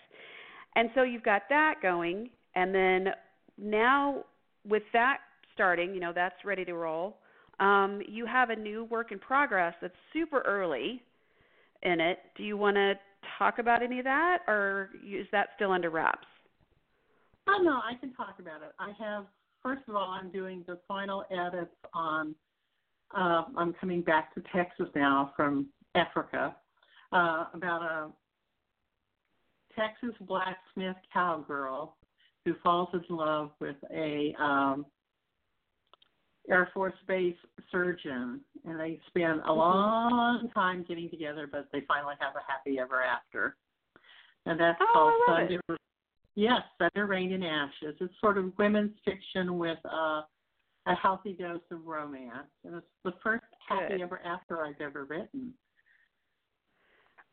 And 0.76 0.90
so 0.94 1.02
you've 1.02 1.22
got 1.22 1.42
that 1.48 1.76
going, 1.82 2.30
and 2.54 2.74
then 2.74 3.08
now 3.56 4.24
with 4.66 4.82
that 4.92 5.18
starting, 5.54 5.94
you 5.94 6.00
know, 6.00 6.12
that's 6.14 6.44
ready 6.44 6.64
to 6.64 6.74
roll. 6.74 7.16
Um, 7.60 8.00
you 8.06 8.26
have 8.26 8.50
a 8.50 8.56
new 8.56 8.84
work 8.84 9.10
in 9.10 9.18
progress 9.18 9.74
that's 9.80 9.94
super 10.12 10.42
early 10.42 11.02
in 11.82 12.00
it. 12.00 12.18
Do 12.36 12.44
you 12.44 12.56
want 12.56 12.76
to 12.76 12.94
talk 13.38 13.58
about 13.58 13.82
any 13.82 13.98
of 13.98 14.04
that, 14.04 14.38
or 14.46 14.90
is 15.04 15.26
that 15.32 15.48
still 15.56 15.72
under 15.72 15.90
wraps? 15.90 16.26
Oh 17.48 17.60
no, 17.62 17.80
I 17.82 17.94
can 17.98 18.12
talk 18.12 18.36
about 18.38 18.62
it. 18.62 18.72
I 18.78 18.92
have 19.02 19.24
first 19.62 19.82
of 19.88 19.96
all, 19.96 20.10
I'm 20.10 20.30
doing 20.30 20.64
the 20.66 20.78
final 20.86 21.24
edits 21.30 21.74
on. 21.94 22.34
Uh, 23.16 23.44
I'm 23.56 23.74
coming 23.74 24.02
back 24.02 24.34
to 24.34 24.42
Texas 24.54 24.86
now 24.94 25.32
from 25.36 25.68
Africa 25.94 26.54
uh, 27.12 27.46
about 27.54 27.82
a 27.82 28.08
Texas 29.78 30.14
blacksmith 30.20 30.96
cowgirl 31.12 31.96
who 32.44 32.54
falls 32.62 32.88
in 32.92 33.16
love 33.16 33.50
with 33.60 33.76
a 33.92 34.34
um, 34.40 34.86
Air 36.50 36.70
Force 36.72 36.94
base 37.06 37.36
surgeon, 37.70 38.40
and 38.64 38.80
they 38.80 38.98
spend 39.08 39.40
a 39.46 39.52
long 39.52 40.48
time 40.54 40.84
getting 40.88 41.10
together, 41.10 41.48
but 41.50 41.68
they 41.72 41.82
finally 41.86 42.14
have 42.20 42.34
a 42.36 42.50
happy 42.50 42.78
ever 42.78 43.02
after. 43.02 43.56
And 44.46 44.58
that's 44.58 44.78
Oh, 44.80 45.14
called 45.26 45.38
love 45.40 45.50
it. 45.50 45.80
Yes, 46.34 46.62
Thunder, 46.78 47.06
Rain, 47.06 47.32
and 47.32 47.44
Ashes. 47.44 47.96
It's 48.00 48.14
sort 48.20 48.38
of 48.38 48.56
women's 48.58 48.94
fiction 49.04 49.58
with 49.58 49.78
uh, 49.84 50.22
a 50.88 50.94
healthy 50.94 51.32
dose 51.32 51.60
of 51.70 51.86
romance, 51.86 52.48
and 52.64 52.74
it's 52.76 52.86
the 53.04 53.12
first 53.22 53.44
happy 53.68 54.02
ever 54.02 54.20
after 54.24 54.64
I've 54.64 54.80
ever 54.80 55.04
written. 55.04 55.52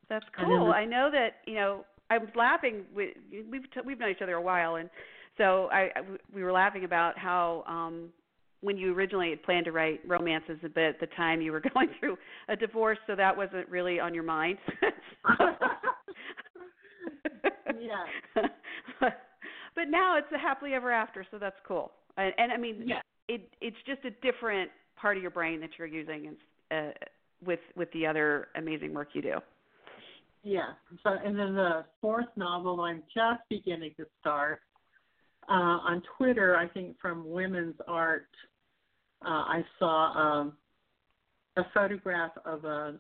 That's 0.09 0.25
cool. 0.39 0.67
the- 0.67 0.71
I 0.73 0.85
know 0.85 1.09
that 1.11 1.37
you 1.45 1.55
know. 1.55 1.85
I 2.11 2.19
was 2.19 2.29
laughing. 2.35 2.85
With, 2.93 3.15
we've 3.49 3.63
t- 3.73 3.79
we've 3.83 3.97
known 3.99 4.11
each 4.11 4.21
other 4.21 4.35
a 4.35 4.41
while, 4.41 4.75
and 4.75 4.91
so 5.37 5.69
I, 5.71 5.89
I 5.95 6.01
we 6.31 6.43
were 6.43 6.51
laughing 6.51 6.83
about 6.83 7.17
how 7.17 7.63
um 7.67 8.09
when 8.61 8.77
you 8.77 8.93
originally 8.93 9.31
had 9.31 9.41
planned 9.41 9.65
to 9.65 9.71
write 9.71 10.01
romances, 10.07 10.59
but 10.61 10.77
at 10.77 10.99
the 10.99 11.07
time 11.17 11.41
you 11.41 11.51
were 11.51 11.61
going 11.73 11.89
through 11.99 12.17
a 12.47 12.55
divorce, 12.55 12.99
so 13.07 13.15
that 13.15 13.35
wasn't 13.35 13.67
really 13.69 13.99
on 13.99 14.13
your 14.13 14.23
mind. 14.23 14.59
Yeah. 17.79 18.43
but 18.99 19.89
now 19.89 20.17
it's 20.17 20.31
a 20.33 20.37
happily 20.37 20.73
ever 20.73 20.91
after, 20.91 21.25
so 21.29 21.37
that's 21.37 21.59
cool. 21.67 21.91
And, 22.17 22.33
and 22.37 22.51
I 22.51 22.57
mean, 22.57 22.83
yeah. 22.85 23.01
It 23.27 23.49
it's 23.61 23.77
just 23.85 24.03
a 24.05 24.11
different 24.25 24.69
part 24.95 25.17
of 25.17 25.21
your 25.21 25.31
brain 25.31 25.59
that 25.61 25.71
you're 25.77 25.88
using 25.88 26.35
uh, 26.71 26.91
with 27.45 27.59
with 27.75 27.91
the 27.93 28.05
other 28.05 28.49
amazing 28.55 28.93
work 28.93 29.09
you 29.13 29.21
do. 29.21 29.35
Yeah. 30.43 30.73
So, 31.03 31.09
and 31.09 31.38
then 31.38 31.55
the 31.55 31.85
fourth 32.01 32.27
novel 32.35 32.81
I'm 32.81 33.01
just 33.13 33.41
beginning 33.49 33.93
to 33.97 34.05
start 34.21 34.61
uh, 35.49 35.51
on 35.51 36.03
Twitter. 36.17 36.55
I 36.55 36.67
think 36.67 36.97
from 37.01 37.29
Women's 37.29 37.75
Art, 37.88 38.27
uh, 39.25 39.29
I 39.29 39.65
saw 39.79 40.11
um, 40.13 40.53
a 41.57 41.63
photograph 41.73 42.31
of 42.45 42.63
a 42.65 42.99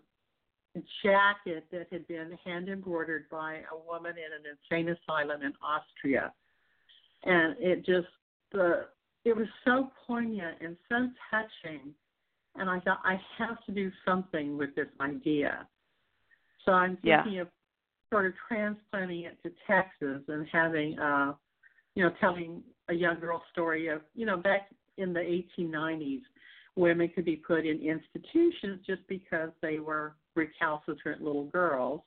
jacket 1.03 1.65
that 1.71 1.87
had 1.91 2.07
been 2.07 2.37
hand 2.43 2.67
embroidered 2.67 3.25
by 3.29 3.61
a 3.71 3.87
woman 3.87 4.13
in 4.17 4.33
an 4.33 4.43
insane 4.51 4.89
asylum 4.89 5.41
in 5.41 5.53
Austria, 5.61 6.33
and 7.23 7.55
it 7.59 7.85
just 7.85 8.07
the 8.51 8.87
it 9.25 9.35
was 9.35 9.47
so 9.65 9.91
poignant 10.07 10.57
and 10.61 10.77
so 10.87 11.09
touching. 11.29 11.93
And 12.55 12.69
I 12.69 12.79
thought 12.79 12.99
I 13.03 13.19
have 13.37 13.63
to 13.65 13.71
do 13.71 13.91
something 14.05 14.57
with 14.57 14.73
this 14.75 14.87
idea. 15.01 15.67
So 16.63 16.71
I'm 16.71 16.97
Yeah. 17.03 17.23
thinking 17.23 17.39
of 17.39 17.49
sort 18.11 18.27
of 18.27 18.33
transplanting 18.47 19.21
it 19.23 19.41
to 19.43 19.49
Texas 19.67 20.23
and 20.29 20.47
having, 20.47 20.97
uh, 20.99 21.35
you 21.95 22.03
know, 22.03 22.11
telling 22.21 22.63
a 22.87 22.93
young 22.93 23.19
girl 23.19 23.43
story 23.51 23.87
of, 23.87 24.01
you 24.13 24.25
know, 24.25 24.37
back 24.37 24.69
in 24.97 25.11
the 25.11 25.19
1890s, 25.19 26.23
women 26.75 27.09
could 27.09 27.25
be 27.25 27.35
put 27.35 27.65
in 27.65 27.81
institutions 27.81 28.85
just 28.85 29.05
because 29.07 29.51
they 29.61 29.79
were 29.79 30.15
recalcitrant 30.35 31.21
little 31.21 31.45
girls. 31.45 32.01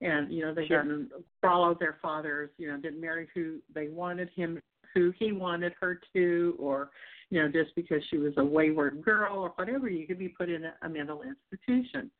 and 0.00 0.32
you 0.32 0.42
know 0.42 0.52
they 0.52 0.66
Sure. 0.66 0.82
didn't 0.82 1.12
follow 1.40 1.74
their 1.74 1.92
fathers. 2.02 2.50
You 2.58 2.66
know, 2.72 2.76
didn't 2.76 3.00
marry 3.00 3.28
who 3.34 3.62
they 3.72 3.86
wanted 3.86 4.28
him, 4.30 4.60
who 4.94 5.12
he 5.18 5.32
wanted 5.32 5.72
her 5.80 6.00
to, 6.14 6.56
or 6.58 6.90
you 7.30 7.40
know, 7.40 7.48
just 7.48 7.74
because 7.74 8.02
she 8.10 8.18
was 8.18 8.32
a 8.36 8.44
wayward 8.44 9.02
girl 9.02 9.38
or 9.38 9.50
whatever, 9.56 9.88
you 9.88 10.06
could 10.06 10.18
be 10.18 10.28
put 10.28 10.50
in 10.50 10.64
a, 10.64 10.74
a 10.82 10.88
mental 10.88 11.22
institution. 11.22 12.10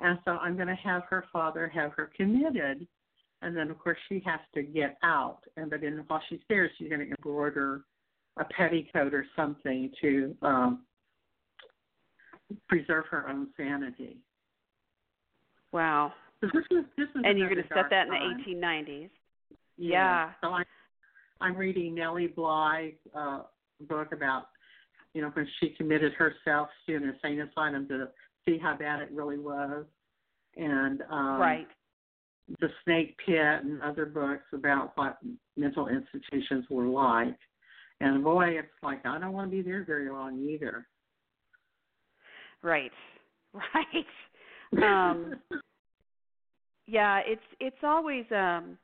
And 0.00 0.18
so 0.24 0.32
I'm 0.32 0.56
going 0.56 0.68
to 0.68 0.74
have 0.74 1.02
her 1.10 1.24
father 1.32 1.68
have 1.74 1.92
her 1.96 2.10
committed, 2.16 2.86
and 3.42 3.56
then 3.56 3.70
of 3.70 3.78
course 3.78 3.98
she 4.08 4.22
has 4.26 4.40
to 4.54 4.62
get 4.62 4.96
out. 5.02 5.40
And 5.56 5.70
but 5.70 5.82
in 5.82 6.04
while 6.08 6.22
she's 6.28 6.40
there, 6.48 6.70
she's 6.76 6.88
going 6.88 7.00
to 7.00 7.10
embroider 7.10 7.82
a 8.36 8.44
petticoat 8.44 9.14
or 9.14 9.26
something 9.36 9.90
to 10.00 10.36
um, 10.42 10.82
preserve 12.68 13.04
her 13.10 13.28
own 13.28 13.48
sanity. 13.56 14.18
Wow. 15.72 16.12
So 16.40 16.48
this 16.52 16.64
was 16.70 16.84
this 16.96 17.08
was 17.14 17.24
And 17.26 17.38
you're 17.38 17.48
going 17.48 17.62
to 17.62 17.68
set 17.68 17.90
that 17.90 18.06
in 18.06 18.12
the 18.12 18.52
1890s. 18.52 19.10
Yeah. 19.76 20.30
So 20.40 20.48
I, 20.48 20.62
I'm 21.40 21.56
reading 21.56 21.94
Nellie 21.94 22.28
Bly's 22.28 22.94
uh, 23.14 23.42
book 23.88 24.12
about, 24.12 24.48
you 25.12 25.22
know, 25.22 25.30
when 25.34 25.46
she 25.60 25.70
committed 25.70 26.12
herself 26.14 26.68
to 26.86 26.94
an 26.94 27.04
insane 27.04 27.40
asylum 27.40 27.88
to 27.88 28.08
see 28.46 28.58
how 28.58 28.76
bad 28.76 29.00
it 29.00 29.10
really 29.12 29.38
was, 29.38 29.84
and 30.56 31.02
um, 31.10 31.40
right. 31.40 31.66
the 32.60 32.68
Snake 32.84 33.16
Pit 33.24 33.36
and 33.36 33.82
other 33.82 34.06
books 34.06 34.44
about 34.52 34.92
what 34.96 35.18
mental 35.56 35.88
institutions 35.88 36.64
were 36.70 36.86
like. 36.86 37.36
And 38.00 38.22
boy, 38.22 38.58
it's 38.58 38.68
like 38.82 39.04
I 39.06 39.18
don't 39.18 39.32
want 39.32 39.50
to 39.50 39.56
be 39.56 39.62
there 39.62 39.84
very 39.84 40.10
long 40.10 40.40
either. 40.40 40.86
Right. 42.62 42.92
Right. 43.74 44.06
Um, 44.82 45.34
yeah, 46.86 47.20
it's 47.24 47.40
it's 47.60 47.76
always 47.84 48.24
um 48.32 48.76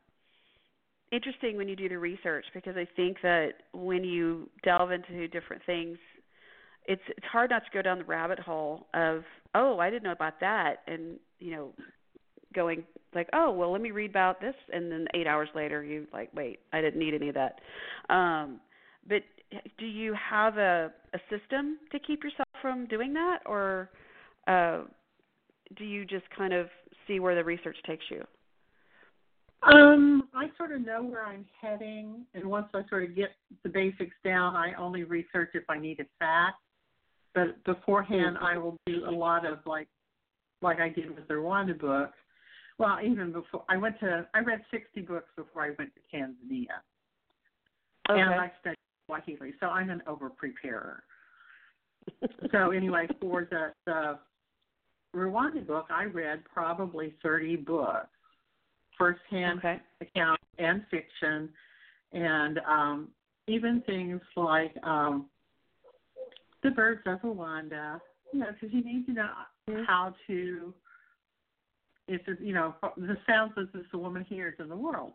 interesting 1.13 1.57
when 1.57 1.69
you 1.69 1.77
do 1.77 1.89
the 1.89 1.99
research 1.99 2.45
because 2.55 2.77
I 2.77 2.87
think 2.97 3.19
that 3.23 3.51
when 3.73 4.05
you 4.05 4.49
delve 4.63 4.91
into 4.93 5.29
different 5.29 5.63
things, 5.67 5.99
it's 6.87 7.03
it's 7.09 7.27
hard 7.31 7.51
not 7.51 7.65
to 7.65 7.71
go 7.73 7.83
down 7.83 7.99
the 7.99 8.05
rabbit 8.05 8.39
hole 8.39 8.87
of 8.95 9.23
oh 9.55 9.79
I 9.79 9.91
didn't 9.91 10.05
know 10.05 10.13
about 10.13 10.41
that 10.41 10.77
and 10.87 11.19
you 11.39 11.53
know 11.53 11.73
going 12.55 12.85
like 13.15 13.29
oh 13.33 13.51
well 13.51 13.71
let 13.71 13.81
me 13.81 13.91
read 13.91 14.11
about 14.11 14.41
this 14.41 14.55
and 14.73 14.91
then 14.91 15.07
eight 15.15 15.27
hours 15.27 15.49
later 15.55 15.85
you 15.85 16.07
like 16.13 16.31
wait 16.35 16.61
I 16.73 16.81
didn't 16.81 16.99
need 16.99 17.15
any 17.15 17.29
of 17.29 17.35
that. 17.35 17.61
Um, 18.13 18.61
but 19.09 19.23
do 19.79 19.87
you 19.87 20.15
have 20.15 20.57
a 20.59 20.93
a 21.13 21.19
system 21.29 21.79
to 21.93 21.99
keep 21.99 22.23
yourself 22.23 22.49
from 22.63 22.87
doing 22.87 23.13
that 23.15 23.41
or 23.47 23.91
uh, 24.47 24.83
do 25.77 25.85
you 25.85 26.05
just 26.05 26.25
kind 26.37 26.53
of 26.53 26.69
see 27.07 27.21
where 27.21 27.35
the 27.35 27.45
research 27.45 27.77
takes 27.87 28.05
you? 28.11 28.25
Um, 29.63 30.29
I 30.35 30.49
sort 30.57 30.73
of 30.73 30.85
know 30.85 31.03
where 31.03 31.25
I'm 31.25 31.45
heading, 31.61 32.25
and 32.35 32.45
once 32.47 32.69
I 32.73 32.83
sort 32.89 33.05
of 33.05 33.15
get 33.15 33.31
the 33.63 33.69
basics 33.69 34.17
down, 34.25 34.57
I 34.57 34.73
only 34.75 35.05
research 35.05 35.51
if 35.55 35.65
I 35.69 35.79
need 35.79 36.01
a 36.01 36.07
fact. 36.19 36.57
But 37.35 37.63
beforehand, 37.65 38.39
I 38.41 38.57
will 38.57 38.77
do 38.87 39.05
a 39.07 39.11
lot 39.11 39.45
of 39.45 39.59
like, 39.67 39.89
like 40.63 40.81
I 40.81 40.89
did 40.89 41.15
with 41.15 41.29
the 41.29 41.35
Rwanda 41.35 41.79
book. 41.79 42.11
Well, 42.79 42.99
even 43.05 43.33
before 43.33 43.65
I 43.69 43.77
went 43.77 44.01
to, 44.01 44.27
I 44.33 44.41
read 44.41 44.63
60 44.71 45.03
books 45.03 45.29
before 45.37 45.63
I 45.63 45.71
went 45.79 45.91
to 45.95 46.17
Tanzania, 46.17 46.81
Okay. 48.11 48.21
and 48.21 48.31
I 48.31 48.51
studied 48.61 48.77
Swahili, 49.07 49.53
so 49.61 49.67
I'm 49.67 49.91
an 49.91 50.03
over 50.07 50.31
preparer. 50.31 51.03
so 52.51 52.71
anyway, 52.71 53.07
for 53.21 53.47
the, 53.51 53.73
the 53.85 54.19
Rwanda 55.15 55.67
book, 55.67 55.87
I 55.91 56.05
read 56.05 56.43
probably 56.53 57.15
30 57.23 57.57
books, 57.57 58.09
firsthand 59.01 59.59
okay. 59.59 59.81
account 60.03 60.39
and 60.59 60.85
fiction, 60.91 61.49
and 62.13 62.61
um, 62.69 63.09
even 63.49 63.83
things 63.87 64.21
like 64.37 64.75
um, 64.85 65.27
the 66.63 66.71
birds 66.71 67.01
of 67.07 67.21
Rwanda. 67.23 68.01
You 68.33 68.41
know, 68.41 68.47
because 68.53 68.73
you 68.73 68.85
need 68.85 69.07
to 69.07 69.13
know 69.13 69.31
how 69.87 70.15
to. 70.27 70.75
If 72.07 72.23
it, 72.27 72.39
you 72.41 72.53
know 72.53 72.75
the 72.97 73.17
sounds 73.27 73.53
that 73.57 73.73
this 73.73 73.85
woman 73.95 74.25
hears 74.29 74.55
in 74.59 74.69
the 74.69 74.77
world, 74.77 75.13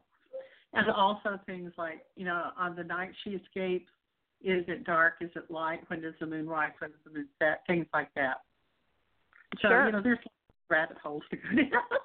and 0.74 0.90
also 0.90 1.40
things 1.46 1.72
like 1.78 2.06
you 2.16 2.26
know 2.26 2.50
on 2.58 2.76
the 2.76 2.84
night 2.84 3.12
she 3.24 3.32
escapes, 3.32 3.90
is 4.42 4.64
it 4.68 4.86
dark? 4.86 5.16
Is 5.22 5.30
it 5.36 5.52
light? 5.52 5.80
When 5.88 6.02
does 6.02 6.14
the 6.20 6.26
moon 6.26 6.48
rise? 6.48 6.72
When 6.80 6.92
does 6.92 7.00
the 7.06 7.12
moon 7.12 7.28
set? 7.40 7.62
Things 7.68 7.86
like 7.94 8.10
that. 8.16 8.42
So 9.62 9.70
Sure. 9.70 9.86
you 9.88 9.92
know, 9.92 10.02
there's 10.02 10.20
rabbit 10.70 10.98
holes 11.04 11.24
to 11.32 11.38
go 11.38 11.50
down. 11.56 12.00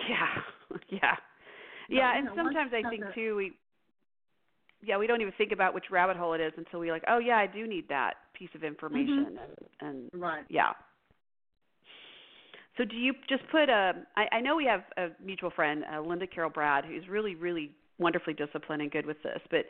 Yeah, 0.08 0.78
yeah, 1.00 1.16
yeah. 1.88 2.16
And 2.16 2.26
know, 2.26 2.32
sometimes 2.36 2.72
I 2.74 2.88
think 2.88 3.02
too 3.14 3.36
we, 3.36 3.52
yeah, 4.82 4.98
we 4.98 5.06
don't 5.06 5.20
even 5.20 5.32
think 5.38 5.52
about 5.52 5.74
which 5.74 5.84
rabbit 5.90 6.16
hole 6.16 6.34
it 6.34 6.40
is 6.40 6.52
until 6.56 6.80
we 6.80 6.90
like, 6.90 7.04
oh 7.08 7.18
yeah, 7.18 7.36
I 7.36 7.46
do 7.46 7.66
need 7.66 7.88
that 7.88 8.14
piece 8.34 8.50
of 8.54 8.62
information, 8.62 9.38
and, 9.80 10.10
and 10.12 10.22
right. 10.22 10.44
yeah. 10.48 10.72
So 12.76 12.84
do 12.84 12.96
you 12.96 13.14
just 13.28 13.42
put 13.50 13.68
a? 13.68 13.92
I, 14.16 14.36
I 14.36 14.40
know 14.40 14.56
we 14.56 14.66
have 14.66 14.82
a 14.96 15.08
mutual 15.24 15.50
friend, 15.50 15.84
uh, 15.92 16.00
Linda 16.00 16.26
Carroll-Bradd, 16.26 16.84
who's 16.84 17.08
really, 17.08 17.34
really 17.34 17.70
wonderfully 17.98 18.34
disciplined 18.34 18.82
and 18.82 18.90
good 18.90 19.06
with 19.06 19.22
this. 19.22 19.40
But 19.50 19.64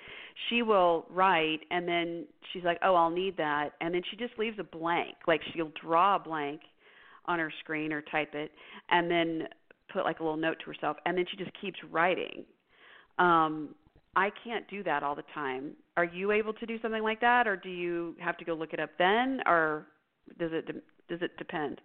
she 0.49 0.62
will 0.62 1.07
write, 1.11 1.61
and 1.71 1.87
then 1.87 2.27
she's 2.53 2.65
like, 2.65 2.79
"Oh, 2.83 2.95
I'll 2.95 3.11
need 3.11 3.37
that," 3.37 3.71
and 3.81 3.95
then 3.95 4.03
she 4.11 4.17
just 4.17 4.37
leaves 4.39 4.59
a 4.59 4.65
blank. 4.65 5.15
Like 5.27 5.41
she'll 5.53 5.73
draw 5.81 6.17
a 6.17 6.19
blank 6.19 6.62
on 7.27 7.39
her 7.39 7.53
screen 7.61 7.93
or 7.93 8.03
type 8.03 8.35
it, 8.35 8.51
and 8.91 9.11
then 9.11 9.49
put 9.92 10.05
like 10.05 10.20
a 10.20 10.22
little 10.22 10.38
note 10.38 10.59
to 10.61 10.66
herself, 10.66 10.96
and 11.07 11.16
then 11.16 11.25
she 11.31 11.37
just 11.37 11.51
keeps 11.61 11.79
writing. 11.90 12.44
Um, 13.18 13.75
I 14.14 14.31
can't 14.44 14.66
do 14.68 14.83
that 14.85 15.03
all 15.03 15.14
the 15.14 15.25
time. 15.35 15.72
Are 15.96 16.05
you 16.05 16.33
able 16.33 16.55
to 16.55 16.66
do 16.66 16.81
something 16.81 17.03
like 17.03 17.20
that, 17.20 17.46
or 17.46 17.57
do 17.57 17.68
you 17.68 18.16
have 18.18 18.37
to 18.38 18.44
go 18.44 18.55
look 18.55 18.72
it 18.72 18.81
up 18.81 18.90
then, 18.99 19.40
or 19.46 19.87
does 20.38 20.51
it 20.53 20.66
does 21.09 21.22
it 21.22 21.37
depend? 21.37 21.81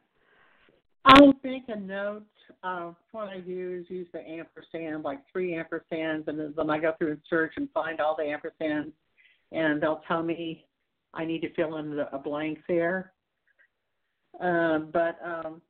I'll 1.06 1.34
make 1.44 1.64
a 1.68 1.80
note. 1.80 2.24
Uh, 2.64 2.92
what 3.12 3.28
I 3.28 3.40
do 3.40 3.82
is 3.82 3.90
use 3.90 4.08
the 4.14 4.20
ampersand, 4.20 5.04
like 5.04 5.20
three 5.32 5.54
ampersands, 5.54 6.28
and 6.28 6.54
then 6.56 6.70
I 6.70 6.80
go 6.80 6.94
through 6.98 7.12
and 7.12 7.22
search 7.30 7.54
and 7.58 7.70
find 7.74 8.00
all 8.00 8.16
the 8.16 8.24
ampersands, 8.24 8.92
and 9.52 9.82
they'll 9.82 10.04
tell 10.08 10.22
me 10.22 10.66
I 11.14 11.26
need 11.26 11.42
to 11.42 11.54
fill 11.54 11.78
in 11.78 11.96
the, 11.96 12.14
a 12.14 12.20
blank 12.20 12.60
there. 12.68 13.14
Um, 14.40 14.90
but 14.94 15.18
um, 15.24 15.62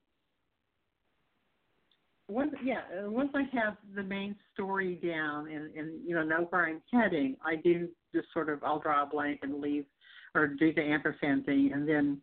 once, 2.32 2.54
yeah, 2.63 2.82
uh, 2.98 3.10
once 3.10 3.32
I 3.36 3.44
have 3.58 3.76
the 3.96 4.04
main 4.04 4.36
story 4.54 4.96
down 4.96 5.50
and, 5.52 5.76
and 5.76 6.08
you 6.08 6.15
know 6.15 6.24
know 6.24 6.48
where 6.50 6.65
I'm 6.65 6.82
heading, 6.91 7.36
I 7.46 7.58
do 7.58 7.89
just 8.13 8.28
sort 8.34 8.50
of 8.50 8.63
I'll 8.63 8.80
draw 8.80 9.04
a 9.04 9.06
blank 9.06 9.39
and 9.44 9.60
leave, 9.60 9.86
or 10.34 10.48
do 10.48 10.74
the 10.74 10.82
ampersand 10.82 11.46
thing, 11.46 11.72
and 11.74 11.88
then 11.88 12.22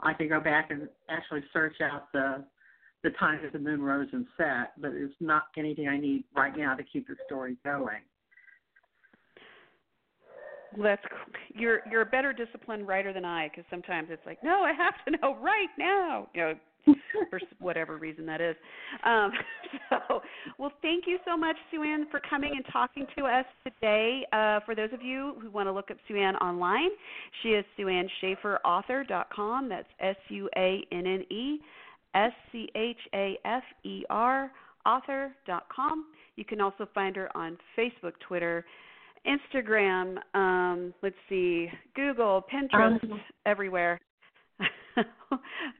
I 0.00 0.14
can 0.14 0.28
go 0.28 0.40
back 0.40 0.70
and 0.70 0.88
actually 1.08 1.42
search 1.52 1.76
out 1.82 2.12
the 2.12 2.44
the 3.02 3.10
time 3.18 3.40
that 3.42 3.52
the 3.52 3.58
moon 3.58 3.82
rose 3.82 4.08
and 4.12 4.26
set, 4.36 4.80
but 4.80 4.92
it's 4.92 5.14
not 5.18 5.44
anything 5.58 5.88
I 5.88 5.98
need 5.98 6.22
right 6.36 6.56
now 6.56 6.76
to 6.76 6.84
keep 6.84 7.08
the 7.08 7.16
story 7.26 7.56
going. 7.64 8.02
Well, 10.76 10.84
that's 10.84 11.02
you're 11.52 11.80
you're 11.90 12.02
a 12.02 12.06
better 12.06 12.32
disciplined 12.32 12.86
writer 12.86 13.12
than 13.12 13.24
I 13.24 13.48
because 13.48 13.64
sometimes 13.70 14.08
it's 14.10 14.24
like 14.24 14.42
no 14.44 14.62
I 14.62 14.72
have 14.72 14.94
to 15.06 15.18
know 15.20 15.36
right 15.42 15.68
now 15.78 16.28
you 16.32 16.40
know 16.40 16.54
for 17.30 17.40
whatever 17.58 17.96
reason 17.96 18.26
that 18.26 18.40
is. 18.40 18.56
Um, 19.04 19.32
so 19.90 20.22
well 20.58 20.72
thank 20.82 21.04
you 21.06 21.18
so 21.24 21.36
much 21.36 21.56
Suanne 21.70 22.06
for 22.10 22.20
coming 22.28 22.52
and 22.56 22.64
talking 22.72 23.06
to 23.16 23.24
us 23.24 23.46
today. 23.64 24.26
Uh, 24.32 24.60
for 24.64 24.74
those 24.74 24.92
of 24.92 25.02
you 25.02 25.34
who 25.40 25.50
want 25.50 25.68
to 25.68 25.72
look 25.72 25.90
up 25.90 25.96
Suanne 26.08 26.36
online, 26.36 26.90
she 27.42 27.50
is 27.50 27.64
SuanneSchaferAuthor.com. 27.78 29.68
That's 29.68 29.88
S 30.00 30.16
U 30.28 30.48
A 30.56 30.84
N 30.92 31.06
N 31.06 31.24
E 31.30 31.58
S 32.14 32.32
C 32.50 32.68
H 32.74 32.98
A 33.14 33.38
F 33.44 33.62
E 33.84 34.04
R 34.10 34.50
author.com. 34.86 36.06
You 36.36 36.44
can 36.44 36.60
also 36.60 36.88
find 36.94 37.14
her 37.16 37.34
on 37.36 37.58
Facebook, 37.78 38.12
Twitter, 38.26 38.64
Instagram, 39.26 40.16
um, 40.34 40.92
let's 41.02 41.16
see, 41.28 41.70
Google, 41.94 42.44
Pinterest, 42.52 43.02
Um, 43.04 43.20
everywhere. 43.46 44.00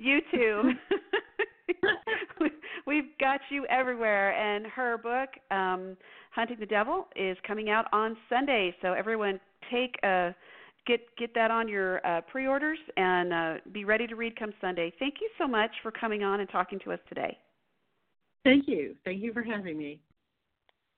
YouTube. 0.01 0.73
We- 2.41 2.51
We've 2.85 3.17
got 3.21 3.41
you 3.49 3.65
everywhere. 3.67 4.33
And 4.33 4.67
her 4.67 4.99
book, 4.99 5.29
um, 5.51 5.97
Hunting 6.33 6.57
the 6.59 6.67
Devil, 6.67 7.07
is 7.15 7.37
coming 7.47 7.71
out 7.71 7.87
on 7.93 8.17
Sunday. 8.29 8.75
So 8.83 8.93
everyone 8.93 9.39
take 9.71 9.97
a 10.03 10.35
get 10.87 11.01
get 11.17 11.33
that 11.35 11.51
on 11.51 11.69
your 11.69 12.05
uh, 12.07 12.21
pre-orders 12.23 12.79
and 12.97 13.33
uh, 13.33 13.55
be 13.73 13.85
ready 13.85 14.07
to 14.09 14.17
read 14.17 14.37
come 14.37 14.53
Sunday. 14.61 14.93
Thank 14.99 15.15
you 15.21 15.31
so 15.39 15.47
much 15.47 15.71
for 15.83 15.91
coming 15.93 16.25
on 16.25 16.41
and 16.41 16.49
talking 16.51 16.81
to 16.81 16.93
us 16.93 16.99
today. 17.09 17.39
Thank 18.45 18.67
you. 18.67 18.97
Thank 19.05 19.23
you 19.23 19.33
for 19.33 19.43
having 19.43 19.79
me. 19.79 20.01